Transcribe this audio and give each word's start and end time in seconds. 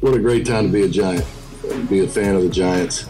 What 0.00 0.14
a 0.14 0.18
great 0.18 0.46
time 0.46 0.64
to 0.64 0.72
be 0.72 0.84
a 0.84 0.88
Giant, 0.88 1.26
be 1.90 2.00
a 2.00 2.08
fan 2.08 2.34
of 2.34 2.42
the 2.42 2.48
Giants. 2.48 3.06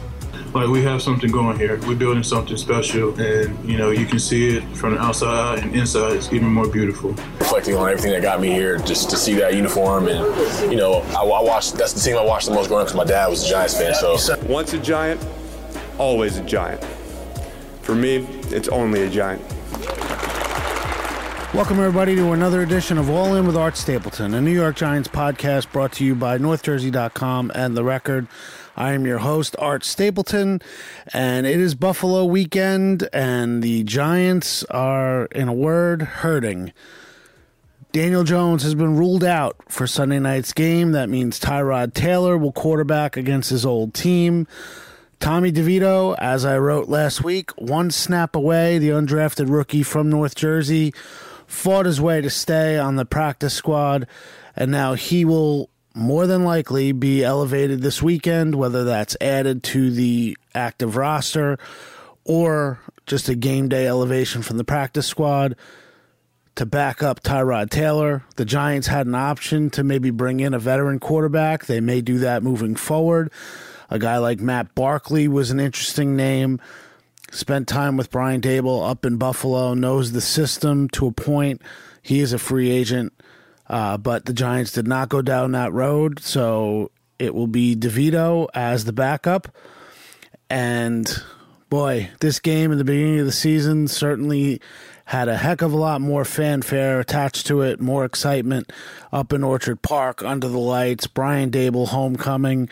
Like 0.53 0.69
we 0.69 0.83
have 0.83 1.01
something 1.01 1.31
going 1.31 1.57
here. 1.57 1.79
We're 1.87 1.95
building 1.95 2.25
something 2.25 2.57
special, 2.57 3.17
and 3.21 3.57
you 3.65 3.79
know 3.79 3.91
you 3.91 4.07
can 4.07 4.19
see 4.19 4.57
it 4.57 4.65
from 4.77 4.95
the 4.95 5.01
outside 5.01 5.61
and 5.61 5.73
inside. 5.77 6.15
It's 6.15 6.33
even 6.33 6.49
more 6.49 6.67
beautiful. 6.67 7.11
Reflecting 7.39 7.77
on 7.77 7.89
everything 7.89 8.11
that 8.11 8.23
got 8.23 8.41
me 8.41 8.51
here, 8.51 8.79
just 8.79 9.09
to 9.11 9.17
see 9.17 9.35
that 9.35 9.55
uniform, 9.55 10.09
and 10.09 10.73
you 10.73 10.77
know, 10.77 10.95
I, 11.17 11.23
I 11.23 11.43
watched. 11.43 11.75
That's 11.75 11.93
the 11.93 12.01
team 12.01 12.17
I 12.17 12.25
watched 12.25 12.49
the 12.49 12.55
most 12.55 12.67
growing 12.67 12.83
up 12.83 12.89
because 12.89 12.97
my 12.97 13.09
dad 13.09 13.29
was 13.29 13.45
a 13.45 13.49
Giants 13.49 13.79
fan. 13.79 13.95
So 13.95 14.19
once 14.49 14.73
a 14.73 14.79
Giant, 14.79 15.25
always 15.97 16.39
a 16.39 16.45
Giant. 16.45 16.85
For 17.83 17.95
me, 17.95 18.27
it's 18.51 18.67
only 18.67 19.03
a 19.03 19.09
Giant. 19.09 19.41
Welcome, 21.53 21.81
everybody, 21.81 22.15
to 22.15 22.31
another 22.31 22.63
edition 22.63 22.97
of 22.97 23.11
All 23.11 23.35
In 23.35 23.45
with 23.45 23.57
Art 23.57 23.77
Stapleton, 23.77 24.35
a 24.35 24.41
New 24.41 24.53
York 24.53 24.77
Giants 24.77 25.09
podcast 25.09 25.73
brought 25.73 25.91
to 25.95 26.05
you 26.05 26.15
by 26.15 26.39
NorthJersey.com 26.39 27.51
and 27.57 27.77
The 27.77 27.83
Record. 27.83 28.29
I 28.77 28.93
am 28.93 29.05
your 29.05 29.19
host, 29.19 29.57
Art 29.59 29.83
Stapleton, 29.85 30.63
and 31.13 31.49
it 31.49 31.59
is 31.59 31.75
Buffalo 31.75 32.25
weekend, 32.25 33.09
and 33.13 33.65
the 33.65 33.83
Giants 33.83 34.63
are, 34.71 35.25
in 35.27 35.49
a 35.49 35.53
word, 35.53 36.03
hurting. 36.03 36.73
Daniel 37.91 38.23
Jones 38.23 38.63
has 38.63 38.77
been 38.77 38.97
ruled 38.97 39.25
out 39.25 39.57
for 39.67 39.89
Sunday 39.89 40.21
night's 40.21 40.53
game. 40.53 40.93
That 40.93 41.09
means 41.09 41.41
Tyrod 41.41 41.95
Taylor 41.95 42.39
will 42.39 42.53
quarterback 42.53 43.17
against 43.17 43.51
his 43.51 43.67
old 43.67 43.93
team. 43.93 44.47
Tommy 45.19 45.51
DeVito, 45.51 46.15
as 46.19 46.45
I 46.45 46.57
wrote 46.59 46.89
last 46.89 47.25
week, 47.25 47.51
one 47.61 47.91
snap 47.91 48.37
away, 48.37 48.79
the 48.79 48.91
undrafted 48.91 49.51
rookie 49.51 49.83
from 49.83 50.09
North 50.09 50.37
Jersey 50.37 50.95
fought 51.51 51.87
his 51.87 52.01
way 52.01 52.21
to 52.21 52.31
stay 52.31 52.79
on 52.79 52.97
the 52.97 53.05
practice 53.05 53.55
squad, 53.55 54.07
and 54.57 54.71
now 54.71 54.95
he 54.95 55.25
will 55.25 55.69
more 55.95 56.27
than 56.27 56.45
likely 56.45 56.93
be 56.93 57.25
elevated 57.25 57.83
this 57.83 58.01
weekend, 58.01 58.55
whether 58.55 58.85
that's 58.85 59.17
added 59.21 59.63
to 59.63 59.91
the 59.91 60.37
active 60.55 60.97
roster 60.97 61.59
or 62.25 62.81
just 63.07 63.29
a 63.29 63.35
game 63.35 63.69
day 63.69 63.89
elevation 63.89 64.43
from 64.43 64.57
the 64.57 64.65
practice 64.65 65.07
squad 65.07 65.57
to 66.55 66.65
back 66.65 67.03
up 67.03 67.23
Tyrod 67.23 67.71
Taylor. 67.71 68.23
The 68.37 68.45
Giants 68.45 68.87
had 68.87 69.07
an 69.07 69.17
option 69.17 69.71
to 69.71 69.83
maybe 69.83 70.11
bring 70.11 70.41
in 70.41 70.55
a 70.55 70.59
veteran 70.59 71.01
quarterback. 71.01 71.67
They 71.67 71.81
may 71.81 72.01
do 72.01 72.19
that 72.19 72.43
moving 72.43 72.77
forward. 72.77 73.33
A 73.89 73.99
guy 73.99 74.19
like 74.19 74.41
Matt 74.41 74.75
Barkley 74.77 75.27
was 75.27 75.51
an 75.51 75.59
interesting 75.59 76.15
name 76.15 76.61
spent 77.31 77.69
time 77.69 77.97
with 77.97 78.11
Brian 78.11 78.41
Daboll 78.41 78.89
up 78.89 79.05
in 79.05 79.17
Buffalo, 79.17 79.75
knows 79.75 80.13
the 80.13 80.21
system 80.21 80.89
to 80.91 81.07
a 81.07 81.13
point. 81.13 81.63
He 82.03 82.21
is 82.21 82.33
a 82.33 82.39
free 82.39 82.71
agent, 82.71 83.13
uh, 83.69 83.97
but 83.97 84.27
the 84.27 84.33
Giants 84.33 84.73
did 84.73 84.87
not 84.87 85.09
go 85.09 85.23
down 85.23 85.53
that 85.53 85.73
road, 85.73 86.21
so 86.21 86.91
it 87.19 87.35
will 87.35 87.47
be 87.47 87.77
DeVito 87.77 88.49
as 88.55 88.85
the 88.85 88.93
backup. 88.93 89.49
And 90.49 91.09
boy, 91.69 92.11
this 92.21 92.41
game 92.41 92.73
in 92.73 92.79
the 92.79 92.85
beginning 92.85 93.21
of 93.21 93.27
the 93.27 93.33
season 93.33 93.87
certainly 93.87 94.61
had 95.05 95.29
a 95.29 95.37
heck 95.37 95.61
of 95.61 95.73
a 95.73 95.77
lot 95.77 96.01
more 96.01 96.25
fanfare 96.25 97.01
attached 97.01 97.47
to 97.47 97.63
it, 97.63 97.81
more 97.81 98.05
excitement 98.05 98.73
up 99.13 99.33
in 99.33 99.43
Orchard 99.43 99.83
Park 99.83 100.23
under 100.23 100.49
the 100.49 100.59
lights. 100.59 101.07
Brian 101.07 101.51
Daboll 101.51 101.89
homecoming, 101.89 102.69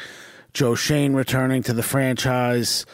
Joe 0.54 0.74
Schoen 0.74 1.14
returning 1.14 1.62
to 1.64 1.72
the 1.72 1.82
franchise. 1.82 2.86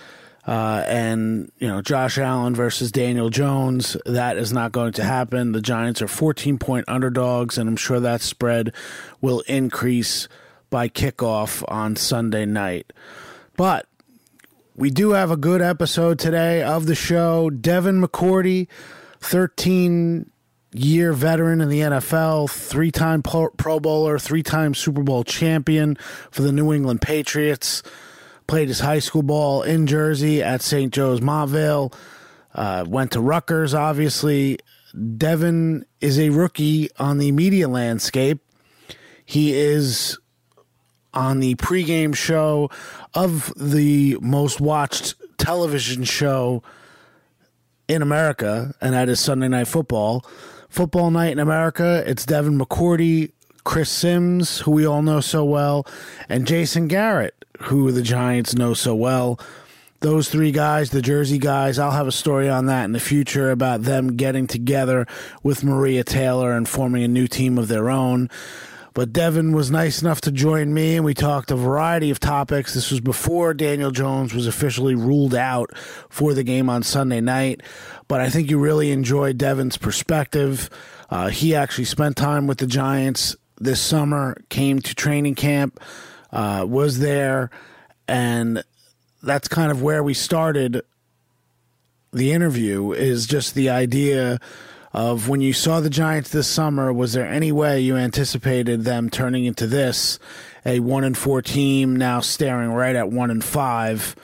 Uh, 0.46 0.84
and 0.86 1.50
you 1.58 1.66
know 1.66 1.80
Josh 1.80 2.18
Allen 2.18 2.54
versus 2.54 2.92
Daniel 2.92 3.30
Jones. 3.30 3.96
That 4.04 4.36
is 4.36 4.52
not 4.52 4.72
going 4.72 4.92
to 4.94 5.04
happen. 5.04 5.52
The 5.52 5.62
Giants 5.62 6.02
are 6.02 6.08
14 6.08 6.58
point 6.58 6.84
underdogs, 6.86 7.56
and 7.56 7.68
I'm 7.68 7.76
sure 7.76 8.00
that 8.00 8.20
spread 8.20 8.74
will 9.20 9.40
increase 9.46 10.28
by 10.68 10.88
kickoff 10.88 11.64
on 11.68 11.96
Sunday 11.96 12.44
night. 12.44 12.92
But 13.56 13.86
we 14.76 14.90
do 14.90 15.10
have 15.10 15.30
a 15.30 15.36
good 15.36 15.62
episode 15.62 16.18
today 16.18 16.62
of 16.62 16.86
the 16.86 16.94
show. 16.94 17.48
Devin 17.48 18.02
McCourty, 18.02 18.68
13 19.20 20.30
year 20.74 21.12
veteran 21.12 21.60
in 21.60 21.68
the 21.68 21.80
NFL, 21.80 22.50
three 22.50 22.90
time 22.90 23.22
Pro 23.22 23.80
Bowler, 23.80 24.18
three 24.18 24.42
time 24.42 24.74
Super 24.74 25.02
Bowl 25.02 25.24
champion 25.24 25.96
for 26.30 26.42
the 26.42 26.52
New 26.52 26.72
England 26.72 27.00
Patriots 27.00 27.82
played 28.46 28.68
his 28.68 28.80
high 28.80 28.98
school 28.98 29.22
ball 29.22 29.62
in 29.62 29.86
Jersey 29.86 30.42
at 30.42 30.62
St. 30.62 30.92
Joe's 30.92 31.20
Montvale. 31.20 31.92
Uh, 32.54 32.84
went 32.86 33.12
to 33.12 33.20
Rutgers, 33.20 33.74
obviously. 33.74 34.58
Devin 35.16 35.84
is 36.00 36.18
a 36.18 36.30
rookie 36.30 36.88
on 36.98 37.18
the 37.18 37.32
media 37.32 37.68
landscape. 37.68 38.40
He 39.24 39.54
is 39.54 40.18
on 41.12 41.40
the 41.40 41.54
pregame 41.56 42.14
show 42.14 42.70
of 43.14 43.52
the 43.56 44.16
most 44.20 44.60
watched 44.60 45.14
television 45.38 46.04
show 46.04 46.62
in 47.88 48.02
America, 48.02 48.74
and 48.80 48.94
that 48.94 49.08
is 49.08 49.20
Sunday 49.20 49.48
Night 49.48 49.68
Football. 49.68 50.24
Football 50.68 51.10
Night 51.10 51.32
in 51.32 51.38
America, 51.38 52.02
it's 52.06 52.26
Devin 52.26 52.58
McCourty, 52.58 53.32
Chris 53.64 53.90
Simms, 53.90 54.60
who 54.60 54.72
we 54.72 54.86
all 54.86 55.02
know 55.02 55.20
so 55.20 55.44
well, 55.44 55.86
and 56.28 56.46
Jason 56.46 56.88
Garrett, 56.88 57.43
who 57.62 57.92
the 57.92 58.02
Giants 58.02 58.54
know 58.54 58.74
so 58.74 58.94
well. 58.94 59.38
Those 60.00 60.28
three 60.28 60.52
guys, 60.52 60.90
the 60.90 61.00
Jersey 61.00 61.38
guys, 61.38 61.78
I'll 61.78 61.90
have 61.90 62.06
a 62.06 62.12
story 62.12 62.48
on 62.48 62.66
that 62.66 62.84
in 62.84 62.92
the 62.92 63.00
future 63.00 63.50
about 63.50 63.82
them 63.82 64.16
getting 64.16 64.46
together 64.46 65.06
with 65.42 65.64
Maria 65.64 66.04
Taylor 66.04 66.52
and 66.52 66.68
forming 66.68 67.04
a 67.04 67.08
new 67.08 67.26
team 67.26 67.56
of 67.56 67.68
their 67.68 67.88
own. 67.88 68.28
But 68.92 69.12
Devin 69.12 69.52
was 69.52 69.72
nice 69.72 70.02
enough 70.02 70.20
to 70.20 70.30
join 70.30 70.72
me, 70.72 70.96
and 70.96 71.04
we 71.04 71.14
talked 71.14 71.50
a 71.50 71.56
variety 71.56 72.10
of 72.10 72.20
topics. 72.20 72.74
This 72.74 72.92
was 72.92 73.00
before 73.00 73.52
Daniel 73.52 73.90
Jones 73.90 74.32
was 74.32 74.46
officially 74.46 74.94
ruled 74.94 75.34
out 75.34 75.76
for 76.08 76.32
the 76.32 76.44
game 76.44 76.70
on 76.70 76.84
Sunday 76.84 77.20
night. 77.20 77.62
But 78.06 78.20
I 78.20 78.30
think 78.30 78.50
you 78.50 78.58
really 78.58 78.92
enjoyed 78.92 79.36
Devin's 79.36 79.78
perspective. 79.78 80.70
Uh, 81.10 81.28
he 81.28 81.56
actually 81.56 81.86
spent 81.86 82.16
time 82.16 82.46
with 82.46 82.58
the 82.58 82.66
Giants 82.66 83.36
this 83.58 83.80
summer, 83.80 84.36
came 84.48 84.80
to 84.80 84.94
training 84.94 85.34
camp 85.34 85.80
uh, 86.34 86.66
was 86.68 86.98
there, 86.98 87.48
and 88.06 88.62
that's 89.22 89.48
kind 89.48 89.70
of 89.70 89.80
where 89.80 90.02
we 90.02 90.12
started 90.12 90.82
the 92.12 92.32
interview. 92.32 92.92
Is 92.92 93.26
just 93.26 93.54
the 93.54 93.70
idea 93.70 94.40
of 94.92 95.28
when 95.28 95.40
you 95.40 95.52
saw 95.52 95.80
the 95.80 95.90
Giants 95.90 96.30
this 96.30 96.46
summer, 96.46 96.92
was 96.92 97.14
there 97.14 97.26
any 97.26 97.50
way 97.50 97.80
you 97.80 97.96
anticipated 97.96 98.82
them 98.82 99.10
turning 99.10 99.44
into 99.44 99.66
this 99.66 100.18
a 100.66 100.80
one 100.80 101.04
and 101.04 101.16
four 101.16 101.40
team 101.40 101.96
now 101.96 102.20
staring 102.20 102.70
right 102.70 102.96
at 102.96 103.10
one 103.10 103.30
and 103.30 103.44
five 103.44 104.14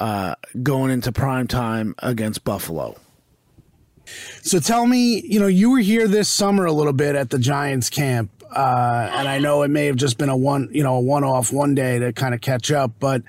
uh, 0.00 0.34
going 0.62 0.90
into 0.90 1.12
prime 1.12 1.46
time 1.46 1.94
against 1.98 2.42
Buffalo? 2.42 2.96
So 4.42 4.60
tell 4.60 4.86
me, 4.86 5.20
you 5.22 5.40
know, 5.40 5.46
you 5.46 5.70
were 5.70 5.78
here 5.78 6.06
this 6.06 6.28
summer 6.28 6.64
a 6.66 6.72
little 6.72 6.92
bit 6.92 7.14
at 7.16 7.30
the 7.30 7.38
Giants 7.38 7.88
camp. 7.90 8.30
Uh, 8.54 9.10
and 9.12 9.28
I 9.28 9.38
know 9.38 9.62
it 9.62 9.68
may 9.70 9.86
have 9.86 9.96
just 9.96 10.16
been 10.16 10.28
a 10.28 10.36
one, 10.36 10.68
you 10.72 10.82
know, 10.82 10.94
a 10.94 11.00
one-off 11.00 11.52
one 11.52 11.74
day 11.74 11.98
to 11.98 12.12
kind 12.12 12.34
of 12.34 12.40
catch 12.40 12.70
up, 12.70 12.92
but 13.00 13.22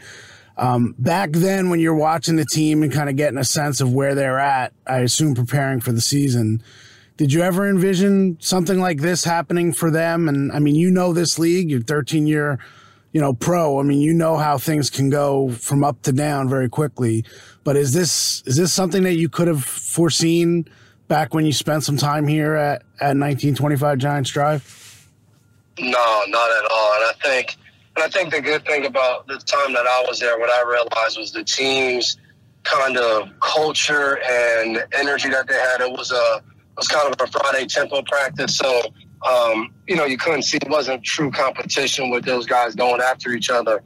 um, 0.57 0.95
back 0.97 1.31
then 1.31 1.69
when 1.69 1.79
you're 1.79 1.95
watching 1.95 2.37
the 2.37 2.45
team 2.45 2.83
and 2.83 2.91
kind 2.91 3.09
of 3.09 3.15
getting 3.15 3.37
a 3.37 3.43
sense 3.43 3.81
of 3.81 3.93
where 3.93 4.15
they're 4.15 4.39
at, 4.39 4.73
I 4.87 4.99
assume 4.99 5.35
preparing 5.35 5.81
for 5.81 5.91
the 5.91 6.01
season. 6.01 6.63
Did 7.17 7.33
you 7.33 7.41
ever 7.41 7.69
envision 7.69 8.37
something 8.39 8.79
like 8.79 8.99
this 8.99 9.23
happening 9.23 9.73
for 9.73 9.89
them? 9.91 10.29
And 10.29 10.51
I 10.51 10.59
mean, 10.59 10.75
you 10.75 10.91
know 10.91 11.13
this 11.13 11.39
league, 11.39 11.69
you're 11.69 11.81
13 11.81 12.27
year, 12.27 12.59
you 13.11 13.21
know, 13.21 13.33
pro. 13.33 13.79
I 13.79 13.83
mean, 13.83 14.01
you 14.01 14.13
know 14.13 14.37
how 14.37 14.57
things 14.57 14.89
can 14.89 15.09
go 15.09 15.49
from 15.51 15.83
up 15.83 16.01
to 16.03 16.11
down 16.11 16.49
very 16.49 16.69
quickly. 16.69 17.25
But 17.63 17.77
is 17.77 17.93
this 17.93 18.43
is 18.45 18.57
this 18.57 18.73
something 18.73 19.03
that 19.03 19.15
you 19.15 19.29
could 19.29 19.47
have 19.47 19.63
foreseen 19.63 20.67
back 21.07 21.33
when 21.33 21.45
you 21.45 21.53
spent 21.53 21.83
some 21.83 21.97
time 21.97 22.27
here 22.27 22.55
at 22.55 22.81
at 22.99 23.15
1925 23.17 23.97
Giants 23.97 24.29
Drive? 24.29 24.84
No, 25.79 26.21
not 26.27 26.51
at 26.51 26.71
all. 26.71 26.95
And 26.95 27.03
I 27.03 27.11
think, 27.21 27.57
and 27.95 28.03
I 28.03 28.07
think 28.09 28.31
the 28.33 28.41
good 28.41 28.65
thing 28.65 28.85
about 28.85 29.27
the 29.27 29.37
time 29.37 29.73
that 29.73 29.85
I 29.87 30.05
was 30.07 30.19
there, 30.19 30.39
what 30.39 30.49
I 30.49 30.63
realized 30.69 31.17
was 31.17 31.31
the 31.31 31.43
team's 31.43 32.17
kind 32.63 32.97
of 32.97 33.29
culture 33.39 34.19
and 34.23 34.85
energy 34.93 35.29
that 35.29 35.47
they 35.47 35.53
had. 35.53 35.81
It 35.81 35.91
was 35.91 36.11
a 36.11 36.37
it 36.37 36.77
was 36.77 36.87
kind 36.87 37.13
of 37.13 37.21
a 37.21 37.31
Friday 37.31 37.65
tempo 37.67 38.01
practice, 38.01 38.57
so 38.57 38.81
um, 39.25 39.73
you 39.87 39.95
know 39.95 40.05
you 40.05 40.17
couldn't 40.17 40.43
see 40.43 40.57
it 40.57 40.69
wasn't 40.69 41.03
true 41.03 41.31
competition 41.31 42.09
with 42.09 42.25
those 42.25 42.45
guys 42.45 42.75
going 42.75 43.01
after 43.01 43.31
each 43.31 43.49
other. 43.49 43.81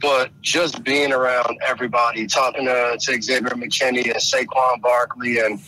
But 0.00 0.30
just 0.42 0.82
being 0.84 1.12
around 1.12 1.56
everybody, 1.64 2.26
talking 2.26 2.66
to, 2.66 2.98
to 2.98 3.22
Xavier 3.22 3.50
McKinney 3.50 4.04
and 4.04 4.16
Saquon 4.16 4.82
Barkley, 4.82 5.38
and 5.38 5.60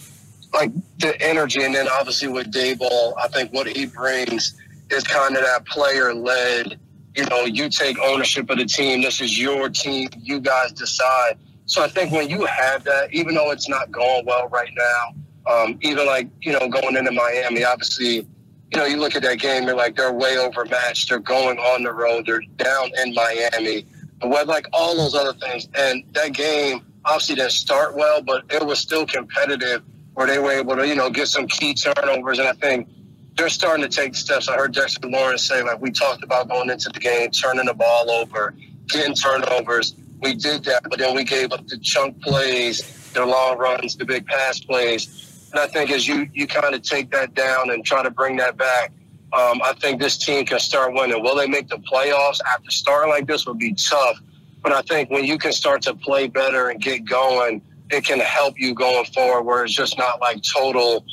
like 0.52 0.72
the 0.99 1.20
energy, 1.22 1.62
and 1.62 1.75
then 1.75 1.87
obviously 1.88 2.29
with 2.29 2.52
Daboll, 2.52 3.14
I 3.19 3.29
think 3.29 3.52
what 3.52 3.67
he 3.69 3.87
brings 3.87 4.58
is 4.90 5.04
kind 5.04 5.36
of 5.36 5.42
that 5.42 5.66
player 5.66 6.14
led. 6.14 6.78
You 7.14 7.24
know, 7.26 7.44
you 7.44 7.68
take 7.68 7.98
ownership 7.98 8.50
of 8.50 8.58
the 8.58 8.66
team. 8.66 9.02
This 9.02 9.20
is 9.20 9.38
your 9.38 9.68
team. 9.68 10.08
You 10.18 10.40
guys 10.40 10.72
decide. 10.72 11.38
So 11.64 11.82
I 11.82 11.88
think 11.88 12.12
when 12.12 12.28
you 12.28 12.44
have 12.44 12.84
that, 12.84 13.12
even 13.12 13.34
though 13.34 13.50
it's 13.50 13.68
not 13.68 13.90
going 13.90 14.26
well 14.26 14.48
right 14.48 14.70
now, 14.76 15.52
um, 15.52 15.78
even 15.80 16.06
like 16.06 16.28
you 16.42 16.52
know 16.52 16.68
going 16.68 16.96
into 16.96 17.12
Miami, 17.12 17.64
obviously 17.64 18.26
you 18.72 18.80
know, 18.80 18.86
you 18.86 18.96
look 18.96 19.14
at 19.14 19.22
that 19.22 19.38
game, 19.38 19.64
you're 19.64 19.76
like, 19.76 19.96
they're 19.96 20.12
way 20.12 20.38
overmatched. 20.38 21.08
They're 21.08 21.18
going 21.18 21.58
on 21.58 21.82
the 21.82 21.92
road. 21.92 22.26
They're 22.26 22.42
down 22.56 22.90
in 23.02 23.14
Miami. 23.14 23.86
And 24.20 24.30
with 24.30 24.48
like 24.48 24.66
all 24.72 24.96
those 24.96 25.14
other 25.14 25.34
things. 25.34 25.68
And 25.74 26.02
that 26.12 26.32
game 26.32 26.84
obviously 27.04 27.36
didn't 27.36 27.52
start 27.52 27.96
well, 27.96 28.22
but 28.22 28.44
it 28.50 28.64
was 28.64 28.78
still 28.78 29.06
competitive 29.06 29.82
where 30.14 30.26
they 30.26 30.38
were 30.38 30.52
able 30.52 30.76
to, 30.76 30.86
you 30.86 30.96
know, 30.96 31.10
get 31.10 31.28
some 31.28 31.46
key 31.46 31.74
turnovers. 31.74 32.38
And 32.38 32.48
I 32.48 32.52
think 32.54 32.88
they're 33.36 33.48
starting 33.48 33.82
to 33.82 33.88
take 33.88 34.14
steps. 34.14 34.48
I 34.48 34.56
heard 34.56 34.72
Dexter 34.72 35.08
Lawrence 35.08 35.46
say, 35.46 35.62
like, 35.62 35.80
we 35.80 35.90
talked 35.90 36.24
about 36.24 36.48
going 36.48 36.70
into 36.70 36.88
the 36.88 37.00
game, 37.00 37.30
turning 37.30 37.66
the 37.66 37.74
ball 37.74 38.10
over, 38.10 38.54
getting 38.88 39.14
turnovers. 39.14 39.94
We 40.22 40.34
did 40.34 40.64
that, 40.64 40.82
but 40.84 40.98
then 40.98 41.14
we 41.14 41.24
gave 41.24 41.52
up 41.52 41.66
the 41.66 41.78
chunk 41.78 42.20
plays, 42.22 43.10
the 43.12 43.26
long 43.26 43.58
runs, 43.58 43.96
the 43.96 44.06
big 44.06 44.26
pass 44.26 44.60
plays. 44.60 45.48
And 45.52 45.60
I 45.60 45.66
think 45.66 45.90
as 45.90 46.08
you, 46.08 46.28
you 46.32 46.46
kind 46.46 46.74
of 46.74 46.82
take 46.82 47.10
that 47.10 47.34
down 47.34 47.70
and 47.70 47.84
try 47.84 48.02
to 48.02 48.10
bring 48.10 48.36
that 48.36 48.56
back, 48.56 48.92
um, 49.32 49.60
I 49.62 49.74
think 49.80 50.00
this 50.00 50.16
team 50.16 50.46
can 50.46 50.58
start 50.58 50.94
winning. 50.94 51.22
Will 51.22 51.36
they 51.36 51.46
make 51.46 51.68
the 51.68 51.76
playoffs 51.78 52.40
after 52.54 52.70
starting 52.70 53.10
like 53.10 53.26
this 53.26 53.46
would 53.46 53.58
be 53.58 53.74
tough. 53.74 54.18
But 54.62 54.72
I 54.72 54.82
think 54.82 55.10
when 55.10 55.24
you 55.24 55.36
can 55.36 55.52
start 55.52 55.82
to 55.82 55.94
play 55.94 56.26
better 56.26 56.70
and 56.70 56.80
get 56.80 57.04
going, 57.04 57.60
it 57.90 58.04
can 58.04 58.18
help 58.18 58.58
you 58.58 58.74
going 58.74 59.04
forward 59.06 59.42
where 59.42 59.64
it's 59.64 59.74
just 59.74 59.98
not 59.98 60.20
like 60.20 60.42
total, 60.42 61.04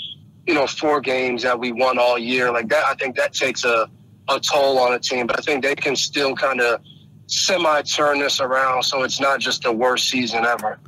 you 0.48 0.54
know, 0.54 0.68
four 0.68 1.00
games 1.01 1.44
that 1.44 1.57
we 1.57 1.72
won 1.72 1.98
all 1.98 2.18
year. 2.18 2.51
Like 2.51 2.68
that, 2.69 2.86
I 2.86 2.95
think 2.95 3.16
that 3.16 3.34
takes 3.34 3.63
a, 3.63 3.90
a 4.30 4.40
toll 4.40 4.80
on 4.80 4.94
a 4.94 5.00
team. 5.00 5.28
But 5.28 5.40
I 5.40 5.42
think 5.42 5.63
they 5.63 5.75
can 5.75 5.95
still 5.95 6.36
kind 6.36 6.62
of 6.62 6.81
semi 7.28 7.81
turn 7.84 8.19
this 8.19 8.40
around 8.40 8.84
so 8.84 9.04
it's 9.04 9.19
not 9.19 9.40
just 9.40 9.63
the 9.63 9.72
worst 9.72 10.10
season 10.10 10.45
ever. 10.45 10.80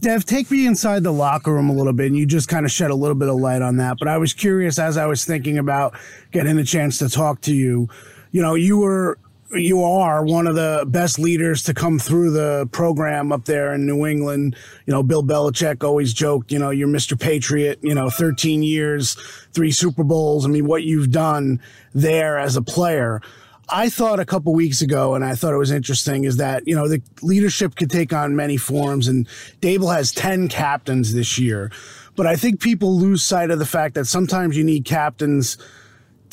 Dev, 0.00 0.26
take 0.26 0.50
me 0.50 0.66
inside 0.66 1.02
the 1.02 1.12
locker 1.12 1.54
room 1.54 1.70
a 1.70 1.72
little 1.72 1.94
bit, 1.94 2.08
and 2.08 2.16
you 2.16 2.26
just 2.26 2.46
kind 2.46 2.66
of 2.66 2.70
shed 2.70 2.90
a 2.90 2.94
little 2.94 3.14
bit 3.14 3.30
of 3.30 3.36
light 3.36 3.62
on 3.62 3.78
that. 3.78 3.96
But 3.98 4.06
I 4.06 4.18
was 4.18 4.34
curious 4.34 4.78
as 4.78 4.98
I 4.98 5.06
was 5.06 5.24
thinking 5.24 5.56
about 5.56 5.94
getting 6.30 6.56
the 6.56 6.64
chance 6.64 6.98
to 6.98 7.08
talk 7.08 7.40
to 7.42 7.54
you. 7.54 7.88
You 8.30 8.42
know, 8.42 8.54
you 8.54 8.76
were 8.76 9.18
you 9.52 9.82
are 9.82 10.24
one 10.24 10.46
of 10.46 10.54
the 10.54 10.84
best 10.88 11.18
leaders 11.18 11.62
to 11.64 11.74
come 11.74 11.98
through 11.98 12.30
the 12.30 12.68
program 12.72 13.32
up 13.32 13.44
there 13.44 13.74
in 13.74 13.86
New 13.86 14.06
England. 14.06 14.56
You 14.86 14.92
know, 14.92 15.02
Bill 15.02 15.22
Belichick 15.22 15.84
always 15.84 16.12
joked, 16.12 16.50
you 16.50 16.58
know, 16.58 16.70
you're 16.70 16.88
Mr. 16.88 17.18
Patriot, 17.18 17.78
you 17.82 17.94
know, 17.94 18.10
13 18.10 18.62
years, 18.62 19.14
three 19.52 19.70
Super 19.70 20.04
Bowls. 20.04 20.44
I 20.44 20.48
mean, 20.48 20.66
what 20.66 20.82
you've 20.82 21.10
done 21.10 21.60
there 21.94 22.38
as 22.38 22.56
a 22.56 22.62
player. 22.62 23.20
I 23.68 23.88
thought 23.88 24.20
a 24.20 24.26
couple 24.26 24.52
weeks 24.52 24.82
ago, 24.82 25.14
and 25.14 25.24
I 25.24 25.34
thought 25.34 25.54
it 25.54 25.58
was 25.58 25.70
interesting, 25.70 26.24
is 26.24 26.36
that, 26.36 26.66
you 26.66 26.74
know, 26.74 26.86
the 26.86 27.00
leadership 27.22 27.76
could 27.76 27.90
take 27.90 28.12
on 28.12 28.36
many 28.36 28.58
forms, 28.58 29.08
and 29.08 29.26
Daboll 29.62 29.94
has 29.94 30.12
10 30.12 30.48
captains 30.48 31.14
this 31.14 31.38
year. 31.38 31.70
But 32.14 32.26
I 32.26 32.36
think 32.36 32.60
people 32.60 32.98
lose 32.98 33.24
sight 33.24 33.50
of 33.50 33.58
the 33.58 33.66
fact 33.66 33.94
that 33.94 34.04
sometimes 34.04 34.56
you 34.56 34.64
need 34.64 34.84
captains 34.84 35.56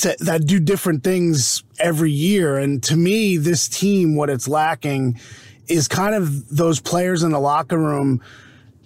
to, 0.01 0.15
that 0.19 0.45
do 0.45 0.59
different 0.59 1.03
things 1.03 1.63
every 1.79 2.11
year. 2.11 2.57
And 2.57 2.83
to 2.83 2.95
me, 2.95 3.37
this 3.37 3.67
team, 3.67 4.15
what 4.15 4.29
it's 4.29 4.47
lacking 4.47 5.19
is 5.67 5.87
kind 5.87 6.15
of 6.15 6.49
those 6.55 6.79
players 6.79 7.23
in 7.23 7.31
the 7.31 7.39
locker 7.39 7.77
room 7.77 8.21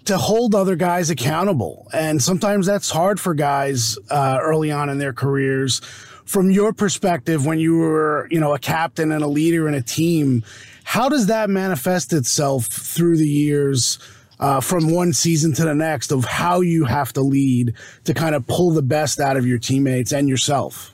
to 0.06 0.18
hold 0.18 0.54
other 0.54 0.76
guys 0.76 1.10
accountable. 1.10 1.88
And 1.92 2.22
sometimes 2.22 2.68
that's 2.68 2.92
hard 2.92 3.20
for 3.20 3.34
guys 3.34 3.98
uh, 4.10 4.38
early 4.42 4.72
on 4.72 4.90
in 4.90 5.00
their 5.00 5.14
careers 5.14 5.82
from 6.26 6.50
your 6.50 6.74
perspective, 6.74 7.46
when 7.46 7.60
you 7.60 7.78
were, 7.78 8.28
you 8.32 8.40
know, 8.40 8.54
a 8.54 8.60
captain 8.60 9.12
and 9.12 9.24
a 9.24 9.28
leader 9.28 9.68
in 9.68 9.76
a 9.76 9.82
team, 9.82 10.44
how 10.84 11.08
does 11.08 11.28
that 11.28 11.50
manifest 11.50 12.14
itself 12.14 12.66
through 12.66 13.18
the 13.18 13.30
years? 13.30 14.00
Uh, 14.38 14.60
from 14.60 14.92
one 14.92 15.14
season 15.14 15.54
to 15.54 15.64
the 15.64 15.74
next, 15.74 16.12
of 16.12 16.26
how 16.26 16.60
you 16.60 16.84
have 16.84 17.14
to 17.14 17.22
lead 17.22 17.74
to 18.04 18.14
kind 18.14 18.36
of 18.36 18.46
pull 18.48 18.70
the 18.70 18.82
best 18.82 19.22
out 19.22 19.38
of 19.38 19.46
your 19.46 19.58
teammates 19.58 20.12
and 20.12 20.28
yourself. 20.28 20.94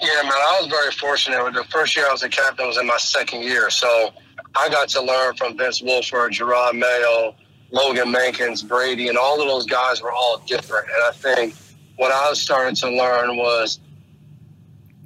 Yeah, 0.00 0.22
man, 0.22 0.32
I 0.32 0.58
was 0.60 0.68
very 0.68 0.92
fortunate. 0.92 1.52
The 1.54 1.64
first 1.64 1.96
year 1.96 2.06
I 2.08 2.12
was 2.12 2.22
a 2.22 2.28
captain 2.28 2.66
was 2.66 2.78
in 2.78 2.86
my 2.86 2.98
second 2.98 3.42
year, 3.42 3.68
so 3.68 4.12
I 4.54 4.68
got 4.68 4.88
to 4.90 5.02
learn 5.02 5.34
from 5.34 5.58
Vince 5.58 5.82
Wilfork, 5.82 6.30
Jerod 6.30 6.78
Mayo, 6.78 7.34
Logan 7.72 8.12
Mankins, 8.12 8.66
Brady, 8.66 9.08
and 9.08 9.18
all 9.18 9.40
of 9.40 9.48
those 9.48 9.66
guys 9.66 10.00
were 10.00 10.12
all 10.12 10.38
different. 10.46 10.86
And 10.86 11.02
I 11.04 11.10
think 11.10 11.54
what 11.96 12.12
I 12.12 12.30
was 12.30 12.40
starting 12.40 12.76
to 12.76 12.90
learn 12.90 13.36
was 13.36 13.80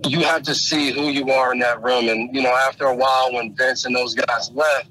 you 0.07 0.21
have 0.21 0.43
to 0.43 0.55
see 0.55 0.93
who 0.93 1.09
you 1.09 1.31
are 1.31 1.53
in 1.53 1.59
that 1.61 1.83
room. 1.83 2.09
And, 2.09 2.35
you 2.35 2.43
know, 2.43 2.55
after 2.55 2.85
a 2.85 2.95
while 2.95 3.33
when 3.33 3.55
Vince 3.55 3.87
and 3.87 3.97
those 3.97 4.15
guys 4.15 4.51
left, 4.53 4.89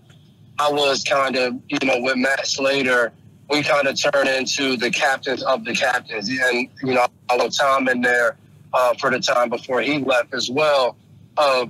I 0.58 0.72
was 0.72 1.04
kind 1.04 1.36
of, 1.36 1.60
you 1.68 1.78
know, 1.84 2.02
with 2.02 2.18
Matt 2.18 2.48
Slater, 2.48 3.12
we 3.50 3.62
kind 3.62 3.88
of 3.88 4.02
turned 4.02 4.30
into 4.30 4.78
the 4.78 4.90
captains 4.90 5.44
of 5.44 5.64
the 5.64 5.74
captains. 5.74 6.30
And, 6.30 6.70
you 6.82 6.94
know, 6.94 7.06
I 7.30 7.38
know 7.38 7.50
Tom 7.50 7.88
in 7.88 8.02
there 8.02 8.38
uh, 8.74 8.94
for 9.00 9.10
the 9.10 9.20
time 9.20 9.50
before 9.50 9.82
he 9.82 10.00
left 10.00 10.34
as 10.34 10.50
well. 10.50 10.98
Uh, 11.38 11.66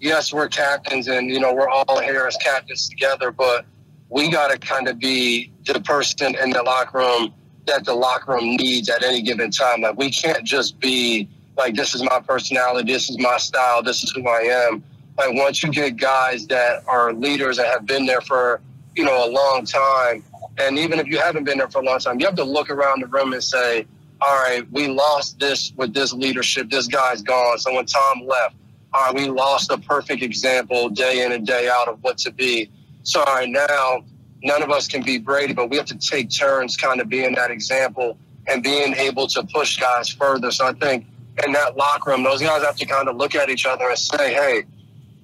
yes, 0.00 0.32
we're 0.32 0.48
captains 0.48 1.08
and, 1.08 1.28
you 1.28 1.40
know, 1.40 1.54
we're 1.54 1.68
all 1.68 2.00
here 2.00 2.26
as 2.26 2.36
captains 2.38 2.88
together, 2.88 3.30
but 3.30 3.64
we 4.08 4.30
got 4.30 4.50
to 4.50 4.58
kind 4.58 4.88
of 4.88 4.98
be 4.98 5.52
the 5.66 5.80
person 5.80 6.34
in 6.36 6.50
the 6.50 6.62
locker 6.62 6.98
room 6.98 7.32
that 7.66 7.84
the 7.84 7.94
locker 7.94 8.32
room 8.32 8.56
needs 8.56 8.88
at 8.88 9.02
any 9.02 9.22
given 9.22 9.50
time. 9.50 9.80
Like, 9.80 9.96
we 9.96 10.10
can't 10.10 10.44
just 10.44 10.78
be 10.78 11.28
like 11.56 11.74
this 11.74 11.94
is 11.94 12.02
my 12.02 12.20
personality, 12.20 12.92
this 12.92 13.08
is 13.08 13.18
my 13.18 13.38
style, 13.38 13.82
this 13.82 14.02
is 14.04 14.12
who 14.12 14.26
I 14.28 14.68
am. 14.68 14.82
Like 15.18 15.32
once 15.32 15.62
you 15.62 15.70
get 15.70 15.96
guys 15.96 16.46
that 16.48 16.82
are 16.86 17.12
leaders 17.12 17.56
that 17.56 17.68
have 17.68 17.86
been 17.86 18.06
there 18.06 18.20
for 18.20 18.60
you 18.94 19.04
know 19.04 19.26
a 19.26 19.30
long 19.30 19.64
time, 19.64 20.22
and 20.58 20.78
even 20.78 20.98
if 20.98 21.06
you 21.06 21.18
haven't 21.18 21.44
been 21.44 21.58
there 21.58 21.68
for 21.68 21.80
a 21.80 21.84
long 21.84 21.98
time, 21.98 22.20
you 22.20 22.26
have 22.26 22.34
to 22.36 22.44
look 22.44 22.70
around 22.70 23.02
the 23.02 23.06
room 23.06 23.32
and 23.32 23.42
say, 23.42 23.86
all 24.20 24.34
right, 24.34 24.66
we 24.72 24.88
lost 24.88 25.38
this 25.38 25.72
with 25.76 25.92
this 25.92 26.12
leadership. 26.12 26.70
This 26.70 26.86
guy's 26.86 27.22
gone. 27.22 27.58
So 27.58 27.74
when 27.74 27.86
Tom 27.86 28.26
left, 28.26 28.54
all 28.92 29.06
right, 29.06 29.14
we 29.14 29.28
lost 29.28 29.70
a 29.70 29.78
perfect 29.78 30.22
example 30.22 30.88
day 30.88 31.24
in 31.24 31.32
and 31.32 31.46
day 31.46 31.68
out 31.68 31.88
of 31.88 32.02
what 32.02 32.18
to 32.18 32.30
be. 32.30 32.70
So 33.02 33.20
all 33.20 33.34
right, 33.34 33.48
now 33.48 34.04
none 34.42 34.62
of 34.62 34.70
us 34.70 34.88
can 34.88 35.02
be 35.02 35.18
Brady, 35.18 35.52
but 35.52 35.68
we 35.70 35.76
have 35.76 35.86
to 35.86 35.98
take 35.98 36.30
turns 36.30 36.76
kind 36.76 37.00
of 37.00 37.08
being 37.08 37.34
that 37.34 37.50
example 37.50 38.16
and 38.46 38.62
being 38.62 38.94
able 38.94 39.26
to 39.26 39.42
push 39.44 39.78
guys 39.78 40.08
further. 40.08 40.50
So 40.50 40.66
I 40.66 40.72
think 40.72 41.06
in 41.44 41.52
that 41.52 41.76
locker 41.76 42.10
room, 42.10 42.22
those 42.22 42.40
guys 42.40 42.62
have 42.62 42.76
to 42.76 42.86
kind 42.86 43.08
of 43.08 43.16
look 43.16 43.34
at 43.34 43.50
each 43.50 43.66
other 43.66 43.88
and 43.88 43.98
say, 43.98 44.32
hey, 44.32 44.62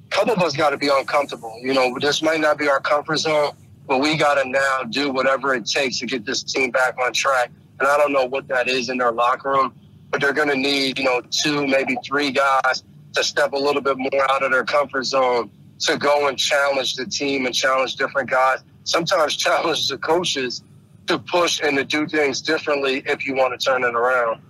a 0.07 0.11
couple 0.11 0.35
of 0.35 0.41
us 0.41 0.55
got 0.55 0.71
to 0.71 0.77
be 0.77 0.89
uncomfortable. 0.89 1.57
You 1.63 1.73
know, 1.73 1.97
this 2.01 2.23
might 2.23 2.41
not 2.41 2.59
be 2.59 2.69
our 2.69 2.81
comfort 2.81 3.19
zone, 3.19 3.53
but 3.87 3.99
we 3.99 4.17
got 4.17 4.35
to 4.43 4.49
now 4.49 4.83
do 4.91 5.11
whatever 5.11 5.55
it 5.55 5.67
takes 5.67 5.99
to 6.01 6.07
get 6.07 6.27
this 6.27 6.43
team 6.43 6.71
back 6.71 6.99
on 6.99 7.13
track. 7.13 7.51
And 7.83 7.91
I 7.91 7.97
don't 7.97 8.13
know 8.13 8.27
what 8.27 8.47
that 8.47 8.69
is 8.69 8.91
in 8.91 8.99
their 8.99 9.11
locker 9.11 9.51
room, 9.51 9.75
but 10.13 10.21
they're 10.21 10.33
going 10.33 10.49
to 10.49 10.57
need, 10.57 11.01
you 11.01 11.05
know, 11.05 11.21
two, 11.33 11.67
maybe 11.67 11.97
three 12.07 12.31
guys 12.31 12.85
to 13.15 13.25
step 13.25 13.55
a 13.55 13.59
little 13.59 13.83
bit 13.83 13.99
more 13.99 14.31
out 14.31 14.45
of 14.45 14.53
their 14.53 14.63
comfort 14.63 15.03
zone 15.03 15.51
to 15.81 15.97
go 15.97 16.29
and 16.29 16.39
challenge 16.39 16.95
the 16.95 17.05
team 17.05 17.45
and 17.45 17.53
challenge 17.53 17.97
different 17.97 18.31
guys. 18.31 18.61
Sometimes 18.85 19.35
challenge 19.47 19.89
the 19.89 19.99
coaches 19.99 20.63
to 21.09 21.19
push 21.19 21.61
and 21.61 21.77
to 21.77 21.83
do 21.83 22.07
things 22.07 22.41
differently 22.41 23.03
if 23.05 23.27
you 23.27 23.35
want 23.35 23.59
to 23.59 23.65
turn 23.65 23.83
it 23.83 23.97
around. 23.97 24.41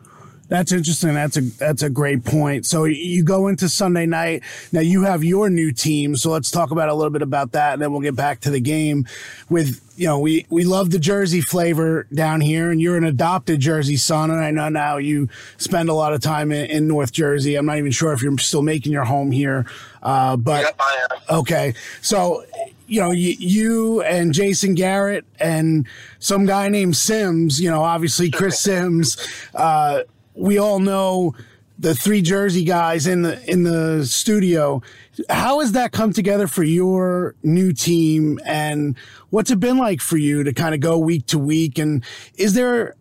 That's 0.53 0.71
interesting. 0.71 1.15
That's 1.15 1.39
a 1.39 1.41
that's 1.41 1.83
a 1.83 1.89
great 1.89 2.27
point. 2.27 2.67
So 2.67 2.85
you 2.85 3.25
go 3.25 3.49
into 3.49 3.71
Sunday 3.71 4.05
night. 4.05 4.43
Now 4.71 4.81
you 4.81 5.05
have 5.05 5.25
your 5.25 5.49
new 5.49 5.73
team. 5.73 6.15
So 6.15 6.29
let's 6.29 6.51
talk 6.51 6.71
about 6.71 6.91
a 6.91 6.95
little 6.95 7.09
bit 7.11 7.23
about 7.23 7.53
that, 7.53 7.73
and 7.73 7.81
then 7.81 7.91
we'll 7.91 8.03
get 8.03 8.15
back 8.15 8.41
to 8.41 8.51
the 8.51 8.61
game. 8.61 9.07
With 9.49 9.81
you 9.97 10.07
know, 10.07 10.19
we 10.19 10.45
we 10.51 10.65
love 10.65 10.91
the 10.91 10.99
Jersey 10.99 11.41
flavor 11.41 12.07
down 12.13 12.43
here, 12.43 12.71
and 12.71 12.83
you're 12.83 12.99
an 12.99 13.05
adopted 13.05 13.61
Jersey 13.61 13.97
son, 13.97 14.31
and 14.31 14.45
I 14.45 14.51
know 14.51 14.69
now 14.69 14.99
you 14.99 15.31
spend 15.57 15.89
a 15.89 15.95
lot 15.95 16.13
of 16.13 16.21
time 16.21 16.53
in, 16.53 16.67
in 16.67 16.87
North 16.87 17.13
Jersey. 17.13 17.55
I'm 17.55 17.65
not 17.65 17.79
even 17.79 17.91
sure 17.91 18.13
if 18.13 18.23
you're 18.23 18.37
still 18.37 18.61
making 18.61 18.93
your 18.93 19.05
home 19.05 19.31
here, 19.31 19.65
uh, 20.03 20.37
but 20.37 20.65
yep, 20.65 20.77
I 20.79 21.07
am. 21.11 21.39
okay. 21.39 21.73
So 22.03 22.45
you 22.93 23.01
know, 23.01 23.11
you, 23.11 23.35
you, 23.39 24.03
and 24.03 24.35
Jason 24.35 24.75
Garrett 24.75 25.25
and 25.41 25.87
some 26.19 26.45
guy 26.45 26.69
named 26.69 26.95
Simms, 26.95 27.59
you 27.59 27.71
know, 27.71 27.83
obviously 27.83 28.31
Chris 28.31 28.61
Simms, 28.61 29.17
uh, 29.55 30.03
we 30.35 30.59
all 30.59 30.79
know 30.79 31.35
the 31.79 31.95
three 31.95 32.23
Jersey 32.23 32.65
guys 32.65 33.07
in 33.07 33.23
the 33.23 33.51
in 33.51 33.65
the 33.65 34.07
studio. 34.07 34.83
How 35.29 35.61
has 35.61 35.73
that 35.73 35.93
come 35.93 36.13
together 36.13 36.47
for 36.47 36.63
your 36.63 37.35
new 37.43 37.73
team, 37.73 38.39
and 38.45 38.97
what's 39.31 39.51
it 39.51 39.61
been 39.61 39.79
like 39.79 40.01
for 40.01 40.17
you 40.17 40.45
to 40.45 40.53
kind 40.53 40.75
of 40.75 40.81
go 40.81 40.97
week 40.99 41.27
to 41.27 41.39
week? 41.39 41.79
And 41.79 42.05
is 42.37 42.55
there 42.55 42.95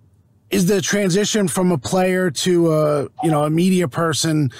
is 0.49 0.65
the 0.65 0.81
transition 0.81 1.47
from 1.47 1.71
a 1.71 1.77
player 1.77 2.31
to 2.31 2.73
a 2.73 3.01
you 3.23 3.31
know 3.31 3.43
a 3.43 3.49
media 3.49 3.87
person 3.87 4.51